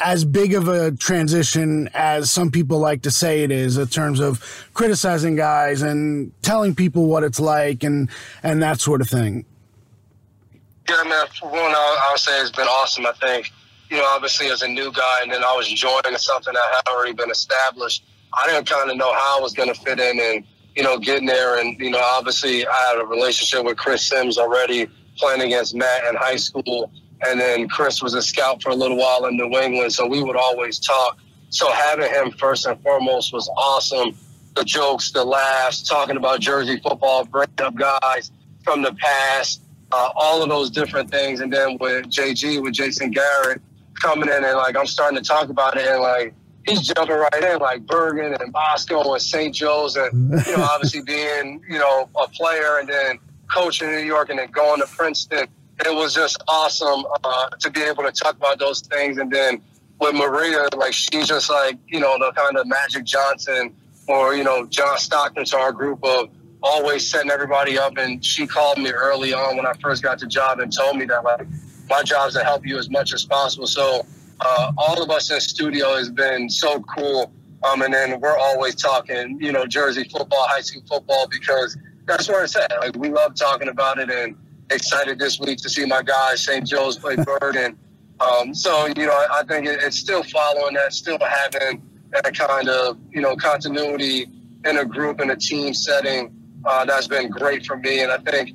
as 0.00 0.24
big 0.24 0.54
of 0.54 0.68
a 0.68 0.92
transition 0.92 1.88
as 1.92 2.30
some 2.30 2.50
people 2.50 2.78
like 2.78 3.02
to 3.02 3.10
say 3.10 3.42
it 3.42 3.50
is 3.50 3.76
in 3.76 3.86
terms 3.88 4.20
of 4.20 4.70
criticizing 4.72 5.34
guys 5.34 5.82
and 5.82 6.32
telling 6.42 6.74
people 6.74 7.06
what 7.06 7.24
it's 7.24 7.40
like 7.40 7.82
and 7.82 8.08
and 8.42 8.62
that 8.62 8.80
sort 8.80 9.00
of 9.00 9.08
thing? 9.08 9.44
Yeah, 10.88 11.02
man. 11.04 11.26
For 11.38 11.50
one, 11.50 11.60
I, 11.60 12.06
I 12.06 12.12
would 12.12 12.20
say 12.20 12.40
it's 12.40 12.50
been 12.50 12.66
awesome. 12.66 13.04
I 13.04 13.12
think, 13.12 13.52
you 13.90 13.98
know, 13.98 14.06
obviously 14.06 14.46
as 14.48 14.62
a 14.62 14.68
new 14.68 14.90
guy, 14.90 15.20
and 15.22 15.30
then 15.32 15.44
I 15.44 15.54
was 15.54 15.68
joining 15.68 16.16
something 16.18 16.54
that 16.54 16.62
had 16.72 16.92
already 16.92 17.12
been 17.12 17.30
established. 17.30 18.04
I 18.32 18.46
didn't 18.46 18.68
kind 18.68 18.90
of 18.90 18.96
know 18.96 19.12
how 19.12 19.38
I 19.38 19.40
was 19.40 19.52
going 19.52 19.72
to 19.72 19.78
fit 19.80 20.00
in, 20.00 20.18
and 20.18 20.44
you 20.74 20.82
know, 20.82 20.98
getting 20.98 21.26
there, 21.26 21.58
and 21.58 21.78
you 21.78 21.90
know, 21.90 22.00
obviously 22.00 22.66
I 22.66 22.72
had 22.88 23.00
a 23.00 23.04
relationship 23.04 23.64
with 23.64 23.76
Chris 23.76 24.06
Simms 24.06 24.38
already, 24.38 24.88
playing 25.16 25.42
against 25.42 25.74
Matt 25.74 26.04
in 26.04 26.14
high 26.14 26.36
school, 26.36 26.90
and 27.26 27.40
then 27.40 27.68
Chris 27.68 28.02
was 28.02 28.14
a 28.14 28.22
scout 28.22 28.62
for 28.62 28.70
a 28.70 28.74
little 28.74 28.96
while 28.96 29.26
in 29.26 29.36
New 29.36 29.58
England, 29.58 29.92
so 29.92 30.06
we 30.06 30.22
would 30.22 30.36
always 30.36 30.78
talk. 30.78 31.18
So 31.50 31.70
having 31.70 32.08
him 32.08 32.30
first 32.32 32.66
and 32.66 32.80
foremost 32.82 33.32
was 33.32 33.50
awesome. 33.56 34.16
The 34.54 34.64
jokes, 34.64 35.10
the 35.10 35.24
laughs, 35.24 35.82
talking 35.82 36.16
about 36.16 36.40
Jersey 36.40 36.78
football, 36.80 37.24
bringing 37.24 37.54
up 37.58 37.74
guys 37.74 38.30
from 38.62 38.82
the 38.82 38.92
past, 38.94 39.62
uh, 39.92 40.10
all 40.14 40.42
of 40.42 40.48
those 40.48 40.70
different 40.70 41.10
things. 41.10 41.40
And 41.40 41.52
then 41.52 41.78
with 41.78 42.06
JG, 42.06 42.62
with 42.62 42.74
Jason 42.74 43.10
Garrett 43.10 43.60
coming 43.94 44.28
in 44.28 44.44
and 44.44 44.56
like 44.56 44.76
I'm 44.76 44.86
starting 44.86 45.18
to 45.18 45.24
talk 45.24 45.48
about 45.48 45.76
it 45.76 45.86
and 45.86 46.00
like 46.00 46.34
he's 46.66 46.82
jumping 46.82 47.16
right 47.16 47.44
in 47.44 47.58
like 47.58 47.86
Bergen 47.86 48.36
and 48.40 48.52
Bosco 48.52 49.12
and 49.12 49.22
St. 49.22 49.54
Joe's 49.54 49.96
and 49.96 50.30
you 50.46 50.56
know 50.56 50.62
obviously 50.70 51.02
being 51.02 51.60
you 51.68 51.78
know 51.78 52.08
a 52.22 52.28
player 52.28 52.78
and 52.78 52.88
then 52.88 53.18
coaching 53.52 53.88
in 53.88 53.96
New 53.96 54.02
York 54.02 54.30
and 54.30 54.38
then 54.38 54.50
going 54.50 54.80
to 54.80 54.86
Princeton. 54.86 55.48
It 55.84 55.94
was 55.94 56.14
just 56.14 56.42
awesome 56.48 57.04
uh, 57.24 57.48
to 57.50 57.70
be 57.70 57.82
able 57.82 58.04
to 58.04 58.12
talk 58.12 58.36
about 58.36 58.58
those 58.58 58.80
things 58.82 59.18
and 59.18 59.32
then 59.32 59.60
with 60.00 60.14
Maria, 60.14 60.68
like 60.76 60.92
she's 60.92 61.26
just 61.26 61.50
like 61.50 61.76
you 61.88 62.00
know 62.00 62.18
the 62.18 62.32
kind 62.32 62.56
of 62.56 62.66
Magic 62.66 63.04
Johnson 63.04 63.74
or 64.06 64.34
you 64.34 64.44
know 64.44 64.66
John 64.66 64.98
Stockton 64.98 65.44
to 65.46 65.56
our 65.56 65.72
group 65.72 66.04
of 66.04 66.28
always 66.62 67.06
setting 67.06 67.30
everybody 67.30 67.78
up. 67.78 67.96
And 67.96 68.24
she 68.24 68.46
called 68.46 68.78
me 68.78 68.90
early 68.90 69.32
on 69.32 69.56
when 69.56 69.66
I 69.66 69.72
first 69.80 70.02
got 70.02 70.18
the 70.18 70.26
job 70.26 70.60
and 70.60 70.72
told 70.72 70.96
me 70.96 71.04
that 71.06 71.24
like 71.24 71.46
my 71.88 72.02
job 72.02 72.28
is 72.28 72.34
to 72.34 72.44
help 72.44 72.66
you 72.66 72.78
as 72.78 72.90
much 72.90 73.12
as 73.12 73.24
possible. 73.24 73.66
So 73.66 74.06
uh, 74.40 74.72
all 74.76 75.02
of 75.02 75.10
us 75.10 75.30
in 75.30 75.36
the 75.36 75.40
studio 75.40 75.96
has 75.96 76.10
been 76.10 76.48
so 76.48 76.80
cool. 76.80 77.32
Um, 77.64 77.82
and 77.82 77.92
then 77.92 78.20
we're 78.20 78.38
always 78.38 78.74
talking, 78.76 79.38
you 79.40 79.50
know, 79.50 79.66
Jersey 79.66 80.04
football, 80.04 80.46
high 80.48 80.60
school 80.60 80.82
football, 80.88 81.26
because 81.28 81.76
that's 82.06 82.28
where 82.28 82.44
it's 82.44 82.56
at. 82.56 82.72
Like 82.80 82.96
we 82.96 83.08
love 83.08 83.34
talking 83.34 83.68
about 83.68 83.98
it, 83.98 84.10
and 84.10 84.36
excited 84.70 85.18
this 85.18 85.40
week 85.40 85.58
to 85.58 85.68
see 85.68 85.84
my 85.84 86.02
guys 86.02 86.44
St. 86.44 86.66
Joe's 86.66 86.98
play 86.98 87.16
Bergen. 87.40 87.76
Um, 88.20 88.54
so 88.54 88.86
you 88.96 89.06
know, 89.06 89.12
I, 89.12 89.40
I 89.40 89.42
think 89.44 89.66
it, 89.66 89.80
it's 89.82 89.98
still 89.98 90.22
following 90.22 90.74
that, 90.74 90.92
still 90.92 91.18
having 91.20 91.82
that 92.10 92.36
kind 92.36 92.68
of 92.68 92.98
you 93.10 93.20
know 93.20 93.36
continuity 93.36 94.26
in 94.64 94.78
a 94.78 94.84
group 94.84 95.20
in 95.20 95.30
a 95.30 95.36
team 95.36 95.74
setting. 95.74 96.34
Uh, 96.64 96.84
that's 96.84 97.06
been 97.06 97.30
great 97.30 97.64
for 97.64 97.76
me, 97.76 98.00
and 98.00 98.10
I 98.10 98.18
think 98.18 98.54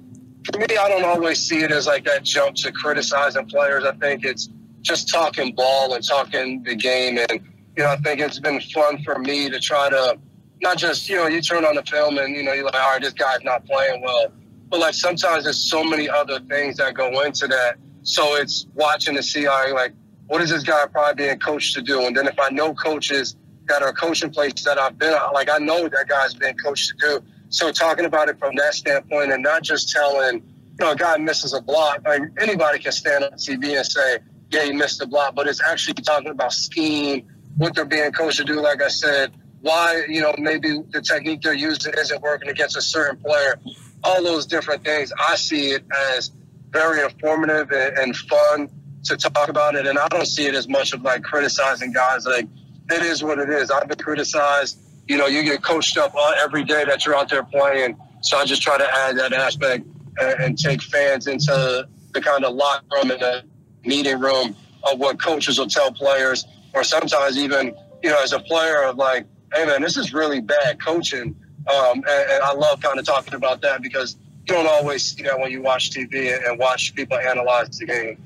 for 0.51 0.60
me, 0.60 0.65
I 0.77 0.89
don't 0.89 1.05
always 1.05 1.39
see 1.39 1.63
it 1.63 1.72
as 1.72 1.88
like 1.88 2.05
that 2.05 2.24
jump 2.24 2.55
to 2.57 2.72
criticizing 2.72 3.45
players. 3.45 3.86
I 3.86 3.93
think 3.93 4.25
it's 4.25 4.50
just 4.81 5.10
talking 5.10 5.55
ball 5.55 5.93
and 5.93 6.05
talking 6.05 6.62
the 6.63 6.75
game. 6.75 7.17
And, 7.17 7.41
you 7.77 7.83
know, 7.83 7.89
I 7.89 7.95
think 7.98 8.19
it's 8.19 8.39
been 8.39 8.60
fun 8.60 9.01
for 9.03 9.17
me 9.17 9.50
to 9.50 9.60
try 9.60 9.89
to 9.89 10.17
not 10.62 10.77
just, 10.77 11.10
you 11.10 11.15
know, 11.15 11.27
you 11.27 11.41
turn 11.41 11.65
on 11.65 11.75
the 11.75 11.83
film 11.83 12.17
and, 12.17 12.36
you 12.36 12.43
know, 12.43 12.53
you're 12.53 12.65
like, 12.65 12.75
all 12.75 12.91
right, 12.91 13.01
this 13.01 13.13
guy's 13.13 13.43
not 13.43 13.65
playing 13.65 14.01
well. 14.01 14.27
But 14.69 14.79
like 14.79 14.93
sometimes 14.93 15.45
there's 15.45 15.69
so 15.69 15.83
many 15.83 16.10
other 16.10 16.39
things 16.41 16.77
that 16.77 16.93
go 16.93 17.22
into 17.22 17.48
that. 17.48 17.77
So 18.03 18.36
it's 18.36 18.67
watching 18.74 19.15
to 19.15 19.24
see, 19.24 19.48
all 19.48 19.63
right, 19.63 19.74
like, 19.74 19.93
what 20.27 20.41
is 20.41 20.50
this 20.50 20.63
guy 20.63 20.86
probably 20.88 21.25
being 21.25 21.39
coached 21.39 21.74
to 21.75 21.81
do? 21.81 22.05
And 22.05 22.15
then 22.15 22.27
if 22.27 22.39
I 22.39 22.50
know 22.50 22.74
coaches 22.74 23.36
that 23.67 23.81
are 23.81 23.93
coaching 23.93 24.29
places 24.29 24.65
that 24.65 24.77
I've 24.77 24.98
been 24.98 25.13
like 25.33 25.50
I 25.50 25.57
know 25.57 25.88
that 25.88 26.07
guy's 26.07 26.33
being 26.33 26.55
coached 26.57 26.89
to 26.89 26.95
do. 26.98 27.25
So 27.53 27.72
talking 27.72 28.05
about 28.05 28.29
it 28.29 28.39
from 28.39 28.55
that 28.55 28.74
standpoint 28.74 29.31
and 29.31 29.43
not 29.43 29.62
just 29.62 29.91
telling, 29.91 30.38
you 30.38 30.75
know, 30.79 30.93
a 30.93 30.95
guy 30.95 31.17
misses 31.17 31.53
a 31.53 31.62
block. 31.62 32.01
Like 32.03 32.24
anybody 32.41 32.79
can 32.79 32.91
stand 32.91 33.24
on 33.24 33.33
TV 33.33 33.77
and 33.77 33.86
say, 33.86 34.17
yeah, 34.50 34.63
you 34.63 34.74
missed 34.74 34.98
the 34.98 35.05
block, 35.05 35.36
but 35.36 35.48
it's 35.48 35.62
actually 35.62 35.93
talking 35.93 36.29
about 36.29 36.51
scheme, 36.51 37.27
what 37.57 37.75
they're 37.75 37.86
being 37.86 38.12
coached 38.12 38.38
to 38.38 38.43
do. 38.43 38.60
Like 38.60 38.81
I 38.81 38.88
said, 38.88 39.33
why, 39.62 40.03
you 40.10 40.19
know, 40.19 40.33
maybe 40.39 40.79
the 40.89 41.00
technique 41.00 41.43
they're 41.43 41.53
using 41.53 41.93
isn't 41.95 42.24
working 42.24 42.50
against 42.50 42.75
a 42.75 42.81
certain 42.81 43.22
player. 43.22 43.60
All 44.03 44.24
those 44.24 44.48
different 44.48 44.83
things. 44.83 45.13
I 45.29 45.36
see 45.36 45.74
it 45.74 45.86
as 46.15 46.31
very 46.72 47.03
informative 47.03 47.69
and, 47.69 47.98
and 48.00 48.17
fun 48.17 48.67
to 49.03 49.15
talk 49.15 49.50
about 49.50 49.75
it. 49.75 49.86
And 49.86 50.00
I 50.00 50.07
don't 50.07 50.25
see 50.25 50.48
it 50.48 50.55
as 50.55 50.67
much 50.67 50.91
of 50.93 51.03
like 51.03 51.22
criticizing 51.22 51.93
guys. 51.93 52.25
Like, 52.25 52.48
it 52.89 53.03
is 53.03 53.24
what 53.24 53.38
it 53.38 53.50
is. 53.51 53.69
I've 53.69 53.88
been 53.88 54.00
criticized. 54.00 54.79
You 55.07 55.17
know, 55.17 55.27
you 55.27 55.43
get 55.43 55.62
coached 55.62 55.98
up 55.98 56.15
every 56.39 56.63
day 56.63 56.86
that 56.86 57.05
you're 57.05 57.15
out 57.15 57.29
there 57.29 57.43
playing. 57.43 57.98
So 58.22 58.38
I 58.38 58.45
just 58.45 58.62
try 58.62 58.77
to 58.77 58.88
add 58.88 59.17
that 59.17 59.33
aspect 59.33 59.86
and, 60.19 60.57
take 60.57 60.81
fans 60.81 61.27
into 61.27 61.88
the 62.13 62.22
kind 62.22 62.45
of 62.45 62.53
locker 62.53 62.86
room 62.91 63.12
and 63.12 63.19
the 63.19 63.43
meeting 63.83 64.19
room 64.19 64.55
of 64.89 65.00
what 65.00 65.19
coaches 65.19 65.57
will 65.57 65.67
tell 65.67 65.91
players, 65.91 66.45
or 66.74 66.83
sometimes 66.83 67.38
even, 67.38 67.75
you 68.01 68.10
know, 68.10 68.22
as 68.22 68.33
a 68.33 68.39
player 68.39 68.83
of 68.83 68.98
like, 68.98 69.25
hey 69.53 69.65
man, 69.65 69.81
this 69.81 69.98
is 69.98 70.13
really 70.13 70.39
bad 70.39 70.81
coaching. 70.81 71.36
Um, 71.74 72.03
and, 72.10 72.31
and, 72.31 72.43
I 72.43 72.53
love 72.53 72.81
kind 72.81 73.00
of 73.00 73.05
talking 73.05 73.33
about 73.36 73.62
that 73.62 73.81
because 73.81 74.17
you 74.48 74.53
don't 74.53 74.67
always 74.67 75.03
see 75.03 75.24
that 75.24 75.39
when 75.39 75.50
you 75.50 75.62
watch 75.62 75.91
TV 75.91 76.38
and 76.45 76.60
watch 76.60 76.93
people 76.93 77.17
analyze 77.17 77.77
the 77.79 77.86
game 77.86 78.17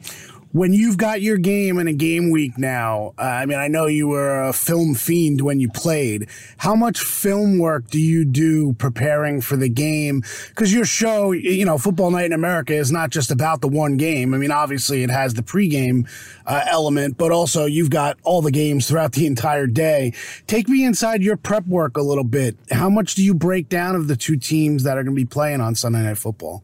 when 0.57 0.73
you've 0.73 0.97
got 0.97 1.21
your 1.21 1.37
game 1.37 1.77
in 1.77 1.87
a 1.87 1.93
game 1.93 2.31
week 2.31 2.57
now, 2.57 3.13
uh, 3.19 3.21
I 3.21 3.45
mean, 3.45 3.59
I 3.59 3.67
know 3.67 3.85
you 3.85 4.07
were 4.07 4.41
a 4.41 4.53
film 4.53 4.95
fiend 4.95 5.41
when 5.41 5.59
you 5.59 5.69
played. 5.69 6.27
How 6.57 6.73
much 6.73 6.99
film 6.99 7.59
work 7.59 7.91
do 7.91 7.99
you 7.99 8.25
do 8.25 8.73
preparing 8.73 9.39
for 9.39 9.55
the 9.55 9.69
game? 9.69 10.23
Because 10.49 10.73
your 10.73 10.83
show, 10.83 11.31
you 11.31 11.63
know, 11.63 11.77
Football 11.77 12.09
Night 12.09 12.25
in 12.25 12.33
America 12.33 12.73
is 12.73 12.91
not 12.91 13.11
just 13.11 13.29
about 13.29 13.61
the 13.61 13.67
one 13.67 13.97
game. 13.97 14.33
I 14.33 14.37
mean, 14.37 14.49
obviously 14.49 15.03
it 15.03 15.11
has 15.11 15.35
the 15.35 15.43
pregame 15.43 16.09
uh, 16.47 16.63
element, 16.65 17.17
but 17.17 17.31
also 17.31 17.65
you've 17.65 17.91
got 17.91 18.17
all 18.23 18.41
the 18.41 18.51
games 18.51 18.87
throughout 18.87 19.11
the 19.11 19.27
entire 19.27 19.67
day. 19.67 20.11
Take 20.47 20.67
me 20.67 20.83
inside 20.83 21.21
your 21.21 21.37
prep 21.37 21.67
work 21.67 21.97
a 21.97 22.01
little 22.01 22.23
bit. 22.23 22.57
How 22.71 22.89
much 22.89 23.13
do 23.13 23.23
you 23.23 23.35
break 23.35 23.69
down 23.69 23.95
of 23.95 24.07
the 24.07 24.15
two 24.15 24.37
teams 24.37 24.81
that 24.83 24.97
are 24.97 25.03
going 25.03 25.15
to 25.15 25.21
be 25.21 25.25
playing 25.25 25.61
on 25.61 25.75
Sunday 25.75 26.01
Night 26.01 26.17
Football? 26.17 26.63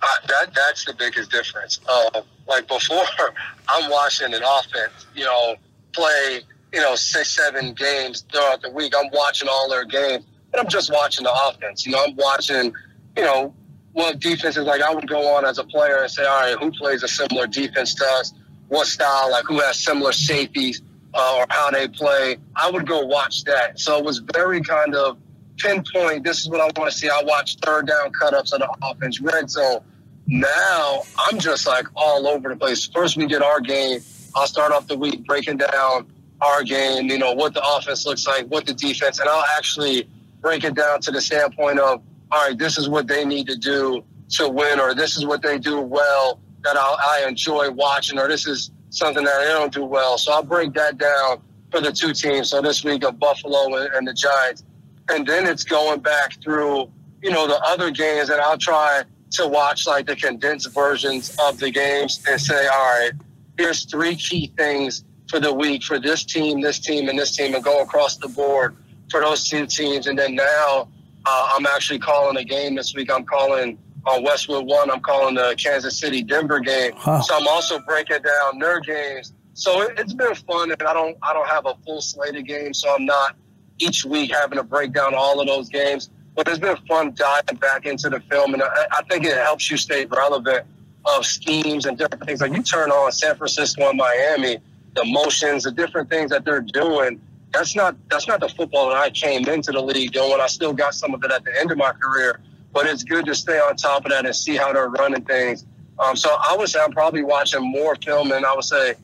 Uh, 0.00 0.06
that 0.28 0.54
that's 0.54 0.84
the 0.86 0.94
biggest 0.94 1.30
difference. 1.30 1.80
Uh, 1.86 2.22
like 2.46 2.68
before, 2.68 3.04
I'm 3.68 3.90
watching 3.90 4.32
an 4.34 4.42
offense, 4.42 5.06
you 5.14 5.24
know, 5.24 5.56
play, 5.92 6.40
you 6.72 6.80
know, 6.80 6.94
six, 6.94 7.30
seven 7.30 7.72
games 7.72 8.24
throughout 8.30 8.62
the 8.62 8.70
week. 8.70 8.94
I'm 8.96 9.10
watching 9.12 9.48
all 9.48 9.68
their 9.68 9.84
games, 9.84 10.24
but 10.50 10.60
I'm 10.60 10.68
just 10.68 10.92
watching 10.92 11.24
the 11.24 11.32
offense. 11.48 11.86
You 11.86 11.92
know, 11.92 12.04
I'm 12.04 12.16
watching, 12.16 12.72
you 13.16 13.22
know, 13.22 13.54
what 13.92 14.18
defense 14.18 14.56
is 14.56 14.64
like. 14.64 14.82
I 14.82 14.92
would 14.92 15.08
go 15.08 15.34
on 15.34 15.44
as 15.44 15.58
a 15.58 15.64
player 15.64 15.98
and 16.02 16.10
say, 16.10 16.24
all 16.24 16.40
right, 16.40 16.58
who 16.58 16.70
plays 16.72 17.02
a 17.02 17.08
similar 17.08 17.46
defense 17.46 17.94
to 17.94 18.04
us? 18.04 18.34
What 18.68 18.86
style? 18.86 19.30
Like 19.30 19.44
who 19.46 19.60
has 19.60 19.78
similar 19.78 20.12
safeties 20.12 20.82
uh, 21.14 21.36
or 21.38 21.46
how 21.48 21.70
they 21.70 21.86
play? 21.88 22.38
I 22.56 22.70
would 22.70 22.88
go 22.88 23.04
watch 23.04 23.44
that. 23.44 23.78
So 23.78 23.98
it 23.98 24.04
was 24.04 24.20
very 24.34 24.60
kind 24.60 24.96
of 24.96 25.16
pinpoint. 25.58 26.24
This 26.24 26.40
is 26.40 26.48
what 26.48 26.60
I 26.60 26.64
want 26.78 26.90
to 26.90 26.98
see. 26.98 27.08
I 27.08 27.22
watch 27.24 27.56
third 27.62 27.86
down 27.86 28.10
cut 28.12 28.34
ups 28.34 28.52
of 28.52 28.60
the 28.60 28.76
offense, 28.82 29.20
red 29.20 29.48
zone 29.48 29.80
now 30.26 31.02
I'm 31.18 31.38
just 31.38 31.66
like 31.66 31.86
all 31.94 32.26
over 32.26 32.48
the 32.48 32.56
place. 32.56 32.86
First, 32.86 33.16
we 33.16 33.26
get 33.26 33.42
our 33.42 33.60
game. 33.60 34.00
I'll 34.34 34.46
start 34.46 34.72
off 34.72 34.86
the 34.86 34.96
week 34.96 35.26
breaking 35.26 35.58
down 35.58 36.06
our 36.40 36.64
game, 36.64 37.08
you 37.08 37.18
know, 37.18 37.32
what 37.32 37.54
the 37.54 37.62
offense 37.64 38.04
looks 38.04 38.26
like, 38.26 38.46
what 38.48 38.66
the 38.66 38.74
defense, 38.74 39.20
and 39.20 39.28
I'll 39.28 39.44
actually 39.56 40.08
break 40.40 40.64
it 40.64 40.74
down 40.74 41.00
to 41.02 41.10
the 41.10 41.20
standpoint 41.20 41.78
of, 41.78 42.02
all 42.30 42.48
right, 42.48 42.58
this 42.58 42.76
is 42.76 42.88
what 42.88 43.06
they 43.06 43.24
need 43.24 43.46
to 43.46 43.56
do 43.56 44.04
to 44.30 44.48
win, 44.48 44.80
or 44.80 44.94
this 44.94 45.16
is 45.16 45.24
what 45.24 45.42
they 45.42 45.58
do 45.58 45.80
well 45.80 46.40
that 46.64 46.76
I'll, 46.76 46.98
I 47.00 47.24
enjoy 47.28 47.70
watching, 47.70 48.18
or 48.18 48.26
this 48.28 48.46
is 48.46 48.70
something 48.90 49.24
that 49.24 49.38
they 49.38 49.48
don't 49.48 49.72
do 49.72 49.84
well. 49.84 50.18
So 50.18 50.32
I'll 50.32 50.42
break 50.42 50.74
that 50.74 50.98
down 50.98 51.40
for 51.70 51.80
the 51.80 51.92
two 51.92 52.12
teams. 52.12 52.50
So 52.50 52.60
this 52.60 52.82
week 52.82 53.04
of 53.04 53.18
Buffalo 53.18 53.76
and, 53.76 53.94
and 53.94 54.08
the 54.08 54.14
Giants. 54.14 54.64
And 55.08 55.26
then 55.26 55.46
it's 55.46 55.64
going 55.64 56.00
back 56.00 56.42
through, 56.42 56.90
you 57.22 57.30
know, 57.30 57.46
the 57.46 57.60
other 57.64 57.90
games, 57.90 58.30
and 58.30 58.40
I'll 58.40 58.58
try– 58.58 59.02
to 59.34 59.46
watch 59.46 59.86
like 59.86 60.06
the 60.06 60.16
condensed 60.16 60.72
versions 60.72 61.36
of 61.40 61.58
the 61.58 61.70
games 61.70 62.22
and 62.28 62.40
say, 62.40 62.66
all 62.66 63.00
right, 63.00 63.12
here's 63.58 63.84
three 63.84 64.16
key 64.16 64.52
things 64.56 65.04
for 65.28 65.40
the 65.40 65.52
week 65.52 65.82
for 65.82 65.98
this 65.98 66.24
team, 66.24 66.60
this 66.60 66.78
team, 66.78 67.08
and 67.08 67.18
this 67.18 67.36
team, 67.36 67.54
and 67.54 67.64
go 67.64 67.82
across 67.82 68.16
the 68.16 68.28
board 68.28 68.76
for 69.10 69.20
those 69.20 69.48
two 69.48 69.66
teams. 69.66 70.06
And 70.06 70.18
then 70.18 70.34
now 70.34 70.88
uh, 71.26 71.52
I'm 71.54 71.66
actually 71.66 71.98
calling 71.98 72.36
a 72.36 72.44
game 72.44 72.74
this 72.74 72.94
week. 72.94 73.10
I'm 73.12 73.24
calling 73.24 73.78
on 74.06 74.22
Westwood 74.22 74.66
One. 74.66 74.90
I'm 74.90 75.00
calling 75.00 75.34
the 75.34 75.54
Kansas 75.58 75.98
City 75.98 76.22
Denver 76.22 76.60
game. 76.60 76.92
Huh. 76.96 77.22
So 77.22 77.36
I'm 77.36 77.48
also 77.48 77.78
breaking 77.80 78.22
down 78.22 78.58
their 78.58 78.80
games. 78.80 79.32
So 79.54 79.82
it, 79.82 79.98
has 79.98 80.12
been 80.12 80.34
fun, 80.34 80.72
and 80.72 80.82
I 80.82 80.92
don't 80.92 81.16
I 81.22 81.32
don't 81.32 81.48
have 81.48 81.66
a 81.66 81.74
full 81.86 82.00
slate 82.00 82.36
of 82.36 82.44
games, 82.44 82.80
so 82.80 82.92
I'm 82.92 83.04
not 83.04 83.36
each 83.78 84.04
week 84.04 84.32
having 84.34 84.58
to 84.58 84.64
break 84.64 84.92
down 84.92 85.14
all 85.14 85.40
of 85.40 85.46
those 85.46 85.68
games. 85.68 86.10
But 86.34 86.48
it's 86.48 86.58
been 86.58 86.76
fun 86.88 87.14
diving 87.14 87.56
back 87.58 87.86
into 87.86 88.10
the 88.10 88.20
film, 88.30 88.54
and 88.54 88.62
I, 88.62 88.86
I 88.98 89.02
think 89.08 89.24
it 89.24 89.36
helps 89.36 89.70
you 89.70 89.76
stay 89.76 90.04
relevant 90.06 90.66
of 91.04 91.24
schemes 91.24 91.86
and 91.86 91.96
different 91.96 92.24
things. 92.24 92.40
Like 92.40 92.52
you 92.52 92.62
turn 92.62 92.90
on 92.90 93.12
San 93.12 93.36
Francisco 93.36 93.88
and 93.88 93.98
Miami, 93.98 94.58
the 94.94 95.04
motions, 95.04 95.64
the 95.64 95.72
different 95.72 96.10
things 96.10 96.30
that 96.30 96.44
they're 96.44 96.60
doing. 96.60 97.20
That's 97.52 97.76
not 97.76 97.96
that's 98.08 98.26
not 98.26 98.40
the 98.40 98.48
football 98.48 98.88
that 98.88 98.96
I 98.96 99.10
came 99.10 99.46
into 99.48 99.70
the 99.70 99.80
league 99.80 100.12
doing. 100.12 100.40
I 100.40 100.46
still 100.48 100.72
got 100.72 100.94
some 100.94 101.14
of 101.14 101.22
it 101.22 101.30
at 101.30 101.44
the 101.44 101.58
end 101.60 101.70
of 101.70 101.78
my 101.78 101.92
career, 101.92 102.40
but 102.72 102.86
it's 102.86 103.04
good 103.04 103.26
to 103.26 103.34
stay 103.34 103.58
on 103.58 103.76
top 103.76 104.04
of 104.04 104.10
that 104.10 104.26
and 104.26 104.34
see 104.34 104.56
how 104.56 104.72
they're 104.72 104.88
running 104.88 105.22
things. 105.22 105.64
Um, 105.98 106.16
so 106.16 106.30
I 106.30 106.56
would 106.56 106.68
say 106.68 106.80
I'm 106.80 106.90
probably 106.90 107.22
watching 107.22 107.62
more 107.62 107.94
film, 107.96 108.32
and 108.32 108.44
I 108.44 108.54
would 108.54 108.64
say 108.64 108.94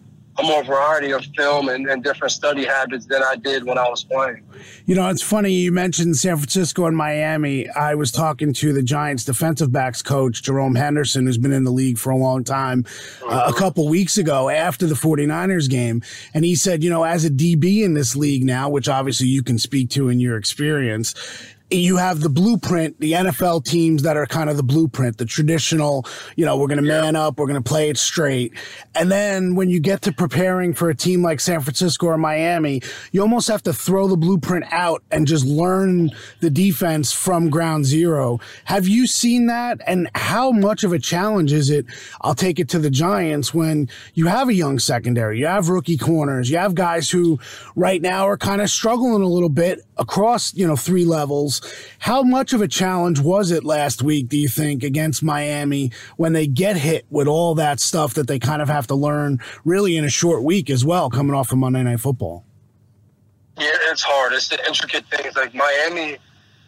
a 0.41 0.47
more 0.47 0.65
variety 0.65 1.13
of 1.13 1.25
film 1.37 1.69
and, 1.69 1.89
and 1.89 2.03
different 2.03 2.33
study 2.33 2.65
habits 2.65 3.07
than 3.07 3.23
I 3.23 3.37
did 3.37 3.65
when 3.65 3.79
I 3.79 3.89
was 3.89 4.05
playing. 4.05 4.43
You 4.87 4.95
know, 4.95 5.09
it's 5.09 5.23
funny 5.23 5.53
you 5.53 5.73
mentioned 5.73 6.17
San 6.17 6.37
Francisco 6.37 6.87
and 6.87 6.97
Miami. 6.97 7.69
I 7.71 7.95
was 7.95 8.11
talking 8.11 8.53
to 8.55 8.73
the 8.73 8.83
Giants 8.83 9.25
defensive 9.25 9.73
backs 9.73 10.03
coach, 10.03 10.43
Jerome 10.43 10.75
Henderson, 10.75 11.27
who's 11.27 11.39
been 11.39 11.53
in 11.53 11.65
the 11.65 11.71
league 11.71 11.99
for 11.99 12.11
a 12.11 12.17
long 12.17 12.45
time, 12.45 12.85
uh, 13.29 13.53
a 13.55 13.59
couple 13.59 13.89
weeks 13.89 14.19
ago 14.19 14.49
after 14.49 14.87
the 14.87 14.95
49ers 14.95 15.69
game. 15.69 16.03
And 16.35 16.45
he 16.45 16.55
said, 16.55 16.83
you 16.83 16.91
know, 16.91 17.05
as 17.05 17.25
a 17.25 17.31
DB 17.31 17.83
in 17.83 17.95
this 17.95 18.17
league 18.17 18.45
now, 18.45 18.69
which 18.69 18.89
obviously 18.89 19.27
you 19.27 19.43
can 19.43 19.59
speak 19.59 19.91
to 19.91 20.09
in 20.09 20.21
your 20.21 20.37
experience, 20.37 21.15
you 21.79 21.97
have 21.97 22.21
the 22.21 22.29
blueprint, 22.29 22.99
the 23.01 23.13
NFL 23.13 23.65
teams 23.65 24.03
that 24.03 24.17
are 24.17 24.27
kind 24.27 24.51
of 24.51 24.57
the 24.57 24.63
blueprint, 24.63 25.19
the 25.19 25.25
traditional, 25.25 26.05
you 26.37 26.45
know, 26.45 26.57
we're 26.57 26.67
going 26.67 26.83
to 26.83 26.83
man 26.83 27.15
up, 27.15 27.39
we're 27.39 27.47
going 27.47 27.63
to 27.63 27.69
play 27.69 27.89
it 27.89 27.97
straight. 27.97 28.53
And 28.95 29.11
then 29.11 29.55
when 29.55 29.71
you 29.71 29.79
get 29.79 30.03
to 30.03 30.13
preparing 30.13 30.75
for 30.75 30.91
a 30.91 30.95
team 30.95 31.23
like 31.23 31.39
San 31.39 31.61
Francisco 31.61 32.07
or 32.07 32.19
Miami, 32.19 32.83
you 33.13 33.21
almost 33.21 33.47
have 33.49 33.63
to 33.65 33.73
throw 33.73 34.09
the 34.09 34.17
blueprint 34.17 34.65
out 34.73 35.03
and 35.11 35.27
just 35.27 35.47
learn 35.47 36.11
the 36.41 36.51
defense 36.51 37.13
from 37.13 37.51
ground 37.51 37.85
zero. 37.85 38.41
Have 38.65 38.89
you 38.89 39.07
seen 39.07 39.47
that? 39.47 39.81
And 39.87 40.11
how 40.15 40.51
much 40.51 40.83
of 40.83 40.93
a 40.93 40.99
challenge 40.99 41.53
is 41.53 41.71
it? 41.71 41.87
I'll 42.23 42.35
take 42.35 42.59
it 42.59 42.69
to 42.71 42.79
the 42.79 42.91
Giants 42.91 43.55
when 43.55 43.89
you 44.15 44.27
have 44.27 44.49
a 44.49 44.55
young 44.55 44.79
secondary, 44.79 45.39
you 45.39 45.47
have 45.47 45.69
rookie 45.69 45.97
corners, 45.97 46.51
you 46.51 46.59
have 46.59 46.75
guys 46.75 47.11
who 47.11 47.39
right 47.77 48.03
now 48.03 48.27
are 48.27 48.37
kind 48.37 48.61
of 48.61 48.71
struggling 48.71 49.23
a 49.23 49.27
little 49.29 49.49
bit 49.49 49.85
across, 49.97 50.53
you 50.55 50.67
know, 50.67 50.77
three 50.77 51.05
levels. 51.05 51.60
How 51.99 52.23
much 52.23 52.53
of 52.53 52.61
a 52.61 52.69
challenge 52.69 53.21
was 53.21 53.51
it 53.51 53.65
last 53.65 54.03
week, 54.03 54.29
do 54.29 54.37
you 54.37 54.49
think, 54.49 54.83
against 54.83 55.23
Miami 55.23 55.93
when 56.17 56.33
they 56.33 56.47
get 56.47 56.77
hit 56.77 57.07
with 57.11 57.29
all 57.29 57.55
that 57.57 57.81
stuff 57.81 58.15
that 58.15 58.27
they 58.27 58.39
kind 58.39 58.63
of 58.63 58.69
have 58.69 58.87
to 58.89 58.95
learn 58.95 59.39
really 59.65 59.97
in 59.97 60.05
a 60.05 60.11
short 60.11 60.43
week 60.43 60.71
as 60.71 60.85
well, 60.85 61.11
coming 61.11 61.35
off 61.35 61.53
of 61.53 61.59
Monday 61.59 61.83
Night 61.83 62.01
Football? 62.01 62.45
Yeah, 63.59 63.69
it's 63.91 64.03
hard. 64.03 64.33
It's 64.33 64.49
the 64.49 64.59
intricate 64.67 65.05
things 65.11 65.37
like 65.37 65.55
Miami, 65.55 66.17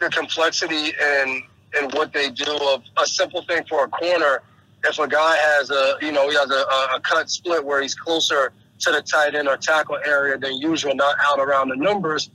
the 0.00 0.11
complexity 0.11 0.92
and 1.00 1.42
and 1.75 1.92
what 1.94 2.12
they 2.12 2.30
do 2.30 2.58
of 2.68 2.82
a 3.02 3.06
simple 3.06 3.42
thing 3.42 3.64
for 3.66 3.84
a 3.84 3.88
corner. 3.88 4.42
If 4.84 4.99
a 4.99 5.08
guy 5.08 5.37
has 5.37 5.70
a, 5.70 5.96
you 6.02 6.12
know, 6.12 6.28
he 6.28 6.37
has 6.37 6.50
a, 6.50 6.96
a 6.96 7.00
cut 7.02 7.30
split 7.30 7.64
where 7.64 7.80
he's 7.80 7.94
closer 7.94 8.52
to 8.80 8.90
the 8.90 9.00
tight 9.00 9.34
end 9.34 9.49
or 9.49 9.56
tackle 9.56 9.99
area 10.04 10.37
than 10.37 10.58
usual, 10.58 10.94
not 10.94 11.16
out 11.25 11.38
around 11.38 11.68
the 11.68 11.76
numbers. 11.76 12.30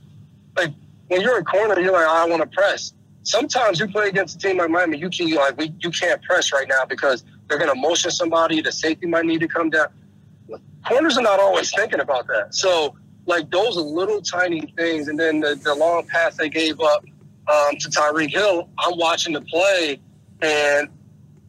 Like 0.56 0.72
when 1.08 1.20
you're 1.20 1.38
a 1.38 1.44
corner, 1.44 1.78
you're 1.80 1.92
like, 1.92 2.06
I 2.06 2.26
want 2.26 2.42
to 2.42 2.48
press. 2.48 2.92
Sometimes 3.22 3.80
you 3.80 3.88
play 3.88 4.08
against 4.08 4.36
a 4.36 4.38
team 4.38 4.58
like 4.58 4.70
Miami, 4.70 4.98
you 4.98 5.10
can 5.10 5.30
like 5.34 5.56
we, 5.58 5.74
you 5.80 5.90
can't 5.90 6.22
press 6.22 6.52
right 6.52 6.68
now 6.68 6.84
because 6.88 7.24
they're 7.46 7.58
going 7.58 7.70
to 7.70 7.78
motion 7.78 8.10
somebody. 8.10 8.60
The 8.62 8.72
safety 8.72 9.06
might 9.06 9.26
need 9.26 9.40
to 9.40 9.48
come 9.48 9.70
down. 9.70 9.88
Corners 10.86 11.18
are 11.18 11.22
not 11.22 11.40
always 11.40 11.70
thinking 11.74 12.00
about 12.00 12.26
that. 12.28 12.54
So 12.54 12.96
like 13.26 13.50
those 13.50 13.76
little 13.76 14.22
tiny 14.22 14.72
things, 14.76 15.08
and 15.08 15.18
then 15.18 15.40
the, 15.40 15.54
the 15.56 15.74
long 15.74 16.06
pass 16.06 16.36
they 16.36 16.48
gave 16.48 16.80
up 16.80 17.04
um, 17.48 17.76
to 17.76 17.90
Tyreek 17.90 18.30
Hill. 18.30 18.68
I'm 18.78 18.96
watching 18.96 19.34
the 19.34 19.42
play, 19.42 20.00
and 20.40 20.88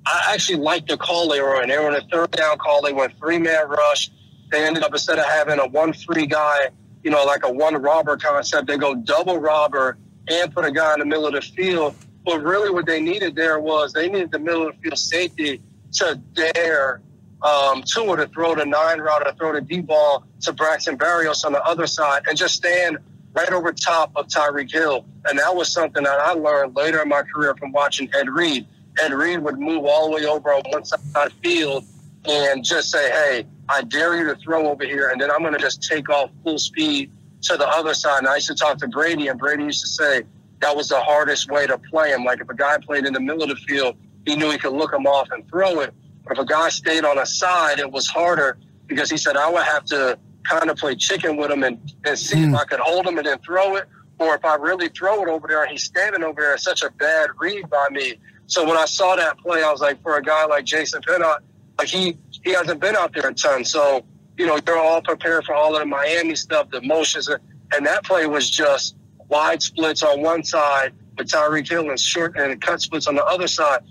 I 0.06 0.34
actually 0.34 0.60
like 0.60 0.88
the 0.88 0.98
call 0.98 1.30
they 1.30 1.42
were 1.42 1.62
in. 1.62 1.70
They 1.70 1.78
were 1.78 1.90
in 1.90 1.96
a 1.96 2.08
third 2.12 2.32
down 2.32 2.58
call. 2.58 2.82
They 2.82 2.94
went 2.94 3.18
three 3.18 3.38
man 3.38 3.70
rush. 3.70 4.10
They 4.52 4.66
ended 4.66 4.84
up 4.84 4.92
instead 4.92 5.20
of 5.20 5.26
having 5.26 5.60
a 5.60 5.68
one 5.68 5.94
free 5.94 6.26
guy 6.26 6.70
you 7.04 7.12
know, 7.12 7.24
like 7.26 7.44
a 7.44 7.52
one 7.52 7.76
robber 7.82 8.18
concept. 8.18 8.68
They 8.68 8.78
go 8.78 8.96
double 8.96 9.40
robber 9.40 9.98
and 10.30 10.54
put 10.54 10.66
a 10.66 10.72
guy 10.72 10.94
in 10.94 11.00
the 11.00 11.06
middle 11.06 11.28
of 11.28 11.34
the 11.34 11.42
field. 11.42 11.96
But 12.26 12.44
really, 12.44 12.70
what 12.70 12.86
they 12.86 13.02
needed 13.02 13.36
there 13.36 13.60
was 13.60 13.94
they 13.94 14.10
needed 14.10 14.32
the 14.32 14.40
middle 14.40 14.68
of 14.68 14.76
the 14.76 14.82
field 14.82 15.00
safety 15.00 15.62
to 15.94 16.20
dare 16.34 17.02
um, 17.42 17.84
Tua 17.84 18.18
to 18.18 18.28
throw 18.28 18.56
the 18.56 18.66
nine 18.66 19.00
route 19.00 19.26
or 19.26 19.34
throw 19.34 19.54
the 19.54 19.62
deep 19.62 19.88
ball 19.88 20.26
to 20.42 20.54
Braxton 20.54 20.98
Berrios 20.98 21.46
on 21.46 21.54
the 21.54 21.64
other 21.64 21.88
side 21.88 22.24
and 22.28 22.38
just 22.38 22.56
stand 22.56 22.98
right 23.34 23.52
over 23.52 23.72
top 23.72 24.12
of 24.16 24.28
Tyreek 24.28 24.72
Hill. 24.72 25.06
And 25.26 25.40
that 25.40 25.56
was 25.56 25.72
something 25.72 26.04
that 26.04 26.20
I 26.20 26.34
learned 26.34 26.76
later 26.76 27.02
in 27.02 27.10
my 27.10 27.22
career 27.22 27.56
from 27.56 27.72
watching 27.72 28.10
Ed 28.14 28.30
Reed. 28.30 28.68
Ed 29.02 29.14
Reed 29.14 29.40
would 29.40 29.60
move 29.60 29.86
all 29.86 30.10
the 30.10 30.16
way 30.16 30.26
over 30.26 30.54
on 30.54 30.62
one 30.70 30.84
side 30.84 31.00
of 31.16 31.32
the 31.32 31.36
field 31.42 31.86
and 32.26 32.64
just 32.64 32.92
say, 32.92 33.10
hey, 33.10 33.46
I 33.70 33.84
dare 33.84 34.16
you 34.16 34.26
to 34.26 34.36
throw 34.36 34.70
over 34.70 34.84
here, 34.84 35.10
and 35.10 35.22
then 35.22 35.32
I'm 35.32 35.40
going 35.40 35.54
to 35.54 35.60
just 35.60 35.84
take 35.84 36.10
off 36.10 36.32
full 36.44 36.60
speed 36.60 37.12
to 37.44 37.58
the 37.58 37.68
other 37.68 37.94
side. 37.94 38.20
And 38.20 38.28
I 38.28 38.36
used 38.36 38.48
to 38.48 38.56
talk 38.56 38.78
to 38.80 38.88
Brady, 38.88 39.28
and 39.28 39.40
Brady 39.40 39.64
used 39.64 39.82
to 39.82 39.88
say 39.88 40.24
that 40.60 40.76
was 40.76 40.90
the 40.90 41.00
hardest 41.00 41.50
way 41.50 41.68
to 41.68 41.78
play 41.78 42.12
him. 42.12 42.24
Like 42.24 42.42
if 42.42 42.50
a 42.50 42.56
guy 42.56 42.78
played 42.78 43.06
in 43.06 43.14
the 43.14 43.20
middle 43.20 43.44
of 43.44 43.50
the 43.50 43.56
field, 43.56 43.96
he 44.26 44.36
knew 44.36 44.52
he 44.52 44.58
could 44.58 44.74
look 44.74 44.94
him 44.94 45.08
off 45.08 45.30
and 45.32 45.48
throw 45.50 45.80
it. 45.82 45.94
But 46.24 46.34
if 46.34 46.40
a 46.40 46.46
guy 46.46 46.70
stayed 46.70 47.06
on 47.06 47.18
a 47.18 47.26
side, 47.26 47.80
it 47.80 47.90
was 47.90 48.08
harder 48.08 48.58
because 48.88 49.10
he 49.10 49.18
said 49.18 49.38
I 49.38 49.50
would 49.50 49.64
have 49.64 49.86
to 49.86 50.20
kind 50.44 50.70
of 50.70 50.78
play 50.78 50.96
chicken 50.96 51.38
with 51.38 51.52
him 51.52 51.64
and, 51.64 51.80
and 52.06 52.18
see 52.18 52.38
mm. 52.38 52.50
if 52.50 52.56
I 52.56 52.66
could 52.66 52.80
hold 52.80 53.06
him 53.06 53.18
and 53.18 53.26
then 53.26 53.40
throw 53.40 53.76
it, 53.76 53.88
or 54.18 54.36
if 54.36 54.44
I 54.44 54.56
really 54.56 54.90
throw 54.90 55.22
it 55.24 55.30
over 55.30 55.48
there 55.48 55.62
and 55.62 55.72
he's 55.72 55.84
standing 55.84 56.24
over 56.24 56.42
there, 56.42 56.56
it's 56.56 56.64
such 56.64 56.84
a 56.84 56.90
bad 56.92 57.30
read 57.40 57.70
by 57.70 57.88
me. 57.92 58.16
So 58.48 58.68
when 58.68 58.78
I 58.78 58.86
saw 58.86 59.16
that 59.16 59.38
play, 59.38 59.64
I 59.64 59.72
was 59.72 59.80
like, 59.80 60.02
for 60.02 60.18
a 60.18 60.22
guy 60.22 60.46
like 60.46 60.66
Jason 60.66 61.02
Pinnock, 61.02 61.44
like 61.80 61.88
he 61.88 62.18
he 62.44 62.52
hasn't 62.52 62.80
been 62.80 62.96
out 62.96 63.14
there 63.14 63.28
a 63.28 63.34
ton. 63.34 63.64
So, 63.66 64.04
you 64.38 64.46
know, 64.46 64.60
they're 64.60 64.78
all 64.78 65.02
prepared 65.02 65.46
for 65.46 65.56
all 65.56 65.76
of 65.76 65.80
the 65.80 65.86
Miami 65.86 66.36
stuff, 66.36 66.70
the 66.70 66.82
motions. 66.82 67.30
And 67.74 67.86
that 67.86 68.04
play 68.04 68.28
was 68.28 68.50
just 68.50 68.96
wide 69.30 69.62
splits 69.62 70.04
on 70.04 70.22
one 70.22 70.44
side 70.44 70.94
with 71.18 71.28
Tyreek 71.28 71.68
Hill 71.68 71.90
and 71.90 72.00
short 72.00 72.38
and 72.38 72.62
cut 72.62 72.82
splits 72.82 73.08
on 73.08 73.16
the 73.16 73.26
other 73.26 73.48
side. 73.48 73.82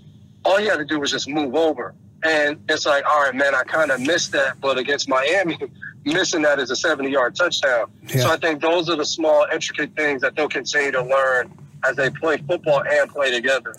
All 0.45 0.59
you 0.59 0.69
had 0.69 0.77
to 0.77 0.85
do 0.85 0.99
was 0.99 1.11
just 1.11 1.27
move 1.27 1.55
over. 1.55 1.95
And 2.23 2.59
it's 2.67 2.85
like, 2.85 3.05
all 3.05 3.23
right, 3.23 3.35
man, 3.35 3.55
I 3.55 3.63
kind 3.63 3.91
of 3.91 4.01
missed 4.01 4.31
that. 4.33 4.59
But 4.61 4.77
against 4.77 5.07
Miami, 5.09 5.57
missing 6.05 6.41
that 6.43 6.59
is 6.59 6.69
a 6.69 6.75
70 6.75 7.09
yard 7.09 7.35
touchdown. 7.35 7.91
Yeah. 8.07 8.21
So 8.21 8.29
I 8.29 8.37
think 8.37 8.61
those 8.61 8.89
are 8.89 8.95
the 8.95 9.05
small, 9.05 9.47
intricate 9.51 9.95
things 9.95 10.21
that 10.21 10.35
they'll 10.35 10.49
continue 10.49 10.91
to 10.91 11.03
learn 11.03 11.51
as 11.87 11.95
they 11.95 12.09
play 12.09 12.37
football 12.37 12.83
and 12.83 13.09
play 13.09 13.31
together. 13.31 13.73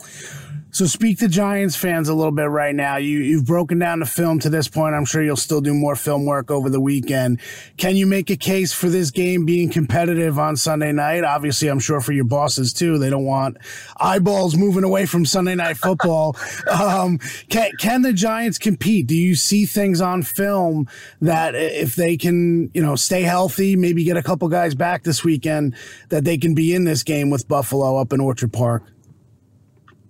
So 0.73 0.87
speak 0.87 1.19
to 1.19 1.29
Giants 1.29 1.75
fans 1.75 2.09
a 2.09 2.15
little 2.15 2.33
bit 2.33 2.45
right 2.45 2.75
now. 2.75 2.97
You 2.97 3.19
you've 3.19 3.47
broken 3.47 3.79
down 3.81 4.01
the 4.01 4.07
film 4.07 4.39
to 4.41 4.49
this 4.49 4.69
point. 4.69 4.95
I'm 4.95 5.05
sure 5.05 5.23
you'll 5.23 5.37
still 5.37 5.61
do 5.61 5.75
more 5.75 5.97
film 5.97 6.25
work 6.27 6.51
over 6.51 6.71
the 6.71 6.81
weekend. 6.81 7.41
Can 7.77 7.97
you 7.97 8.07
make 8.07 8.31
a 8.31 8.37
case 8.37 8.73
for 8.73 8.89
this 8.89 9.11
game 9.11 9.45
being 9.45 9.69
competitive 9.69 10.39
on 10.39 10.57
Sunday 10.57 10.93
night? 10.93 11.25
Obviously, 11.25 11.69
I'm 11.69 11.81
sure 11.81 12.01
for 12.01 12.13
your 12.13 12.25
bosses 12.25 12.73
too. 12.73 12.99
They 12.99 13.11
don't 13.11 13.25
want 13.25 13.57
eyeballs 13.97 14.57
moving 14.57 14.85
away 14.85 15.07
from 15.07 15.25
Sunday 15.25 15.57
night 15.57 15.77
football. 15.77 16.37
um, 16.71 17.19
can 17.49 17.73
can 17.81 18.03
the 18.03 18.13
Giants 18.13 18.59
compete? 18.59 19.09
Do 19.09 19.17
you 19.17 19.35
see 19.35 19.67
things 19.67 20.01
on 20.01 20.23
film 20.23 20.89
that 21.21 21.57
if 21.57 21.97
they 21.97 22.17
can, 22.17 22.71
you 22.75 22.83
know, 22.83 22.95
stay 22.95 23.23
healthy, 23.23 23.75
maybe 23.75 24.05
get 24.05 24.17
a 24.17 24.23
couple 24.23 24.49
guys 24.49 24.77
back 24.77 25.03
this 25.03 25.25
weekend, 25.25 25.75
that 26.11 26.25
they 26.25 26.39
can 26.39 26.55
be 26.55 26.75
in 26.75 26.85
this 26.85 27.03
game 27.03 27.29
with 27.29 27.49
Buffalo 27.49 27.97
up 27.97 28.13
in 28.13 28.21
Orchard 28.21 28.53
Park? 28.53 28.85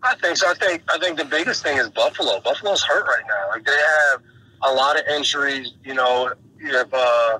I 0.02 0.14
think 0.16 0.36
so. 0.36 0.48
I 0.48 0.54
think 0.54 0.82
I 0.88 0.98
think 0.98 1.18
the 1.18 1.24
biggest 1.24 1.62
thing 1.62 1.78
is 1.78 1.90
Buffalo. 1.90 2.40
Buffalo's 2.40 2.82
hurt 2.82 3.04
right 3.04 3.24
now. 3.28 3.48
Like 3.50 3.64
they 3.64 3.72
have 3.72 4.22
a 4.62 4.72
lot 4.72 4.98
of 4.98 5.06
injuries. 5.06 5.74
You 5.84 5.94
know, 5.94 6.32
if 6.58 6.94
uh, 6.94 7.38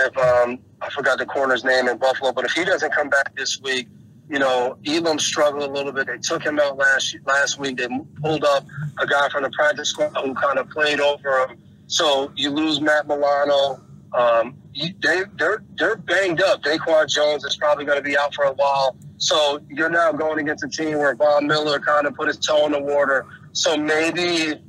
if 0.00 0.16
um, 0.16 0.58
I 0.80 0.90
forgot 0.90 1.18
the 1.18 1.26
corner's 1.26 1.64
name 1.64 1.88
in 1.88 1.98
Buffalo, 1.98 2.32
but 2.32 2.44
if 2.44 2.52
he 2.52 2.64
doesn't 2.64 2.92
come 2.92 3.08
back 3.08 3.34
this 3.34 3.60
week, 3.60 3.88
you 4.28 4.38
know, 4.38 4.78
Elam 4.86 5.18
struggled 5.18 5.68
a 5.68 5.72
little 5.72 5.92
bit. 5.92 6.06
They 6.06 6.18
took 6.18 6.42
him 6.42 6.60
out 6.60 6.76
last 6.76 7.16
last 7.26 7.58
week. 7.58 7.78
They 7.78 7.88
pulled 8.22 8.44
up 8.44 8.64
a 8.98 9.06
guy 9.06 9.28
from 9.30 9.42
the 9.42 9.50
practice 9.50 9.88
squad 9.88 10.12
who 10.24 10.34
kind 10.34 10.58
of 10.58 10.68
played 10.70 11.00
over 11.00 11.46
him. 11.46 11.58
So 11.88 12.30
you 12.36 12.50
lose 12.50 12.80
Matt 12.80 13.08
Milano. 13.08 13.80
Um, 14.12 14.56
you, 14.72 14.94
they 15.02 15.22
they're 15.38 15.62
they're 15.76 15.96
banged 15.96 16.42
up. 16.42 16.62
Daquan 16.62 17.08
Jones 17.08 17.44
is 17.44 17.56
probably 17.56 17.84
going 17.84 17.98
to 17.98 18.04
be 18.04 18.16
out 18.16 18.34
for 18.34 18.44
a 18.44 18.52
while. 18.52 18.96
So 19.18 19.60
you're 19.68 19.90
now 19.90 20.12
going 20.12 20.38
against 20.38 20.64
a 20.64 20.68
team 20.68 20.98
where 20.98 21.14
Von 21.14 21.46
Miller 21.46 21.80
kind 21.80 22.06
of 22.06 22.14
put 22.14 22.28
his 22.28 22.38
toe 22.38 22.66
in 22.66 22.72
the 22.72 22.80
water. 22.80 23.26
So 23.52 23.76
maybe, 23.76 24.60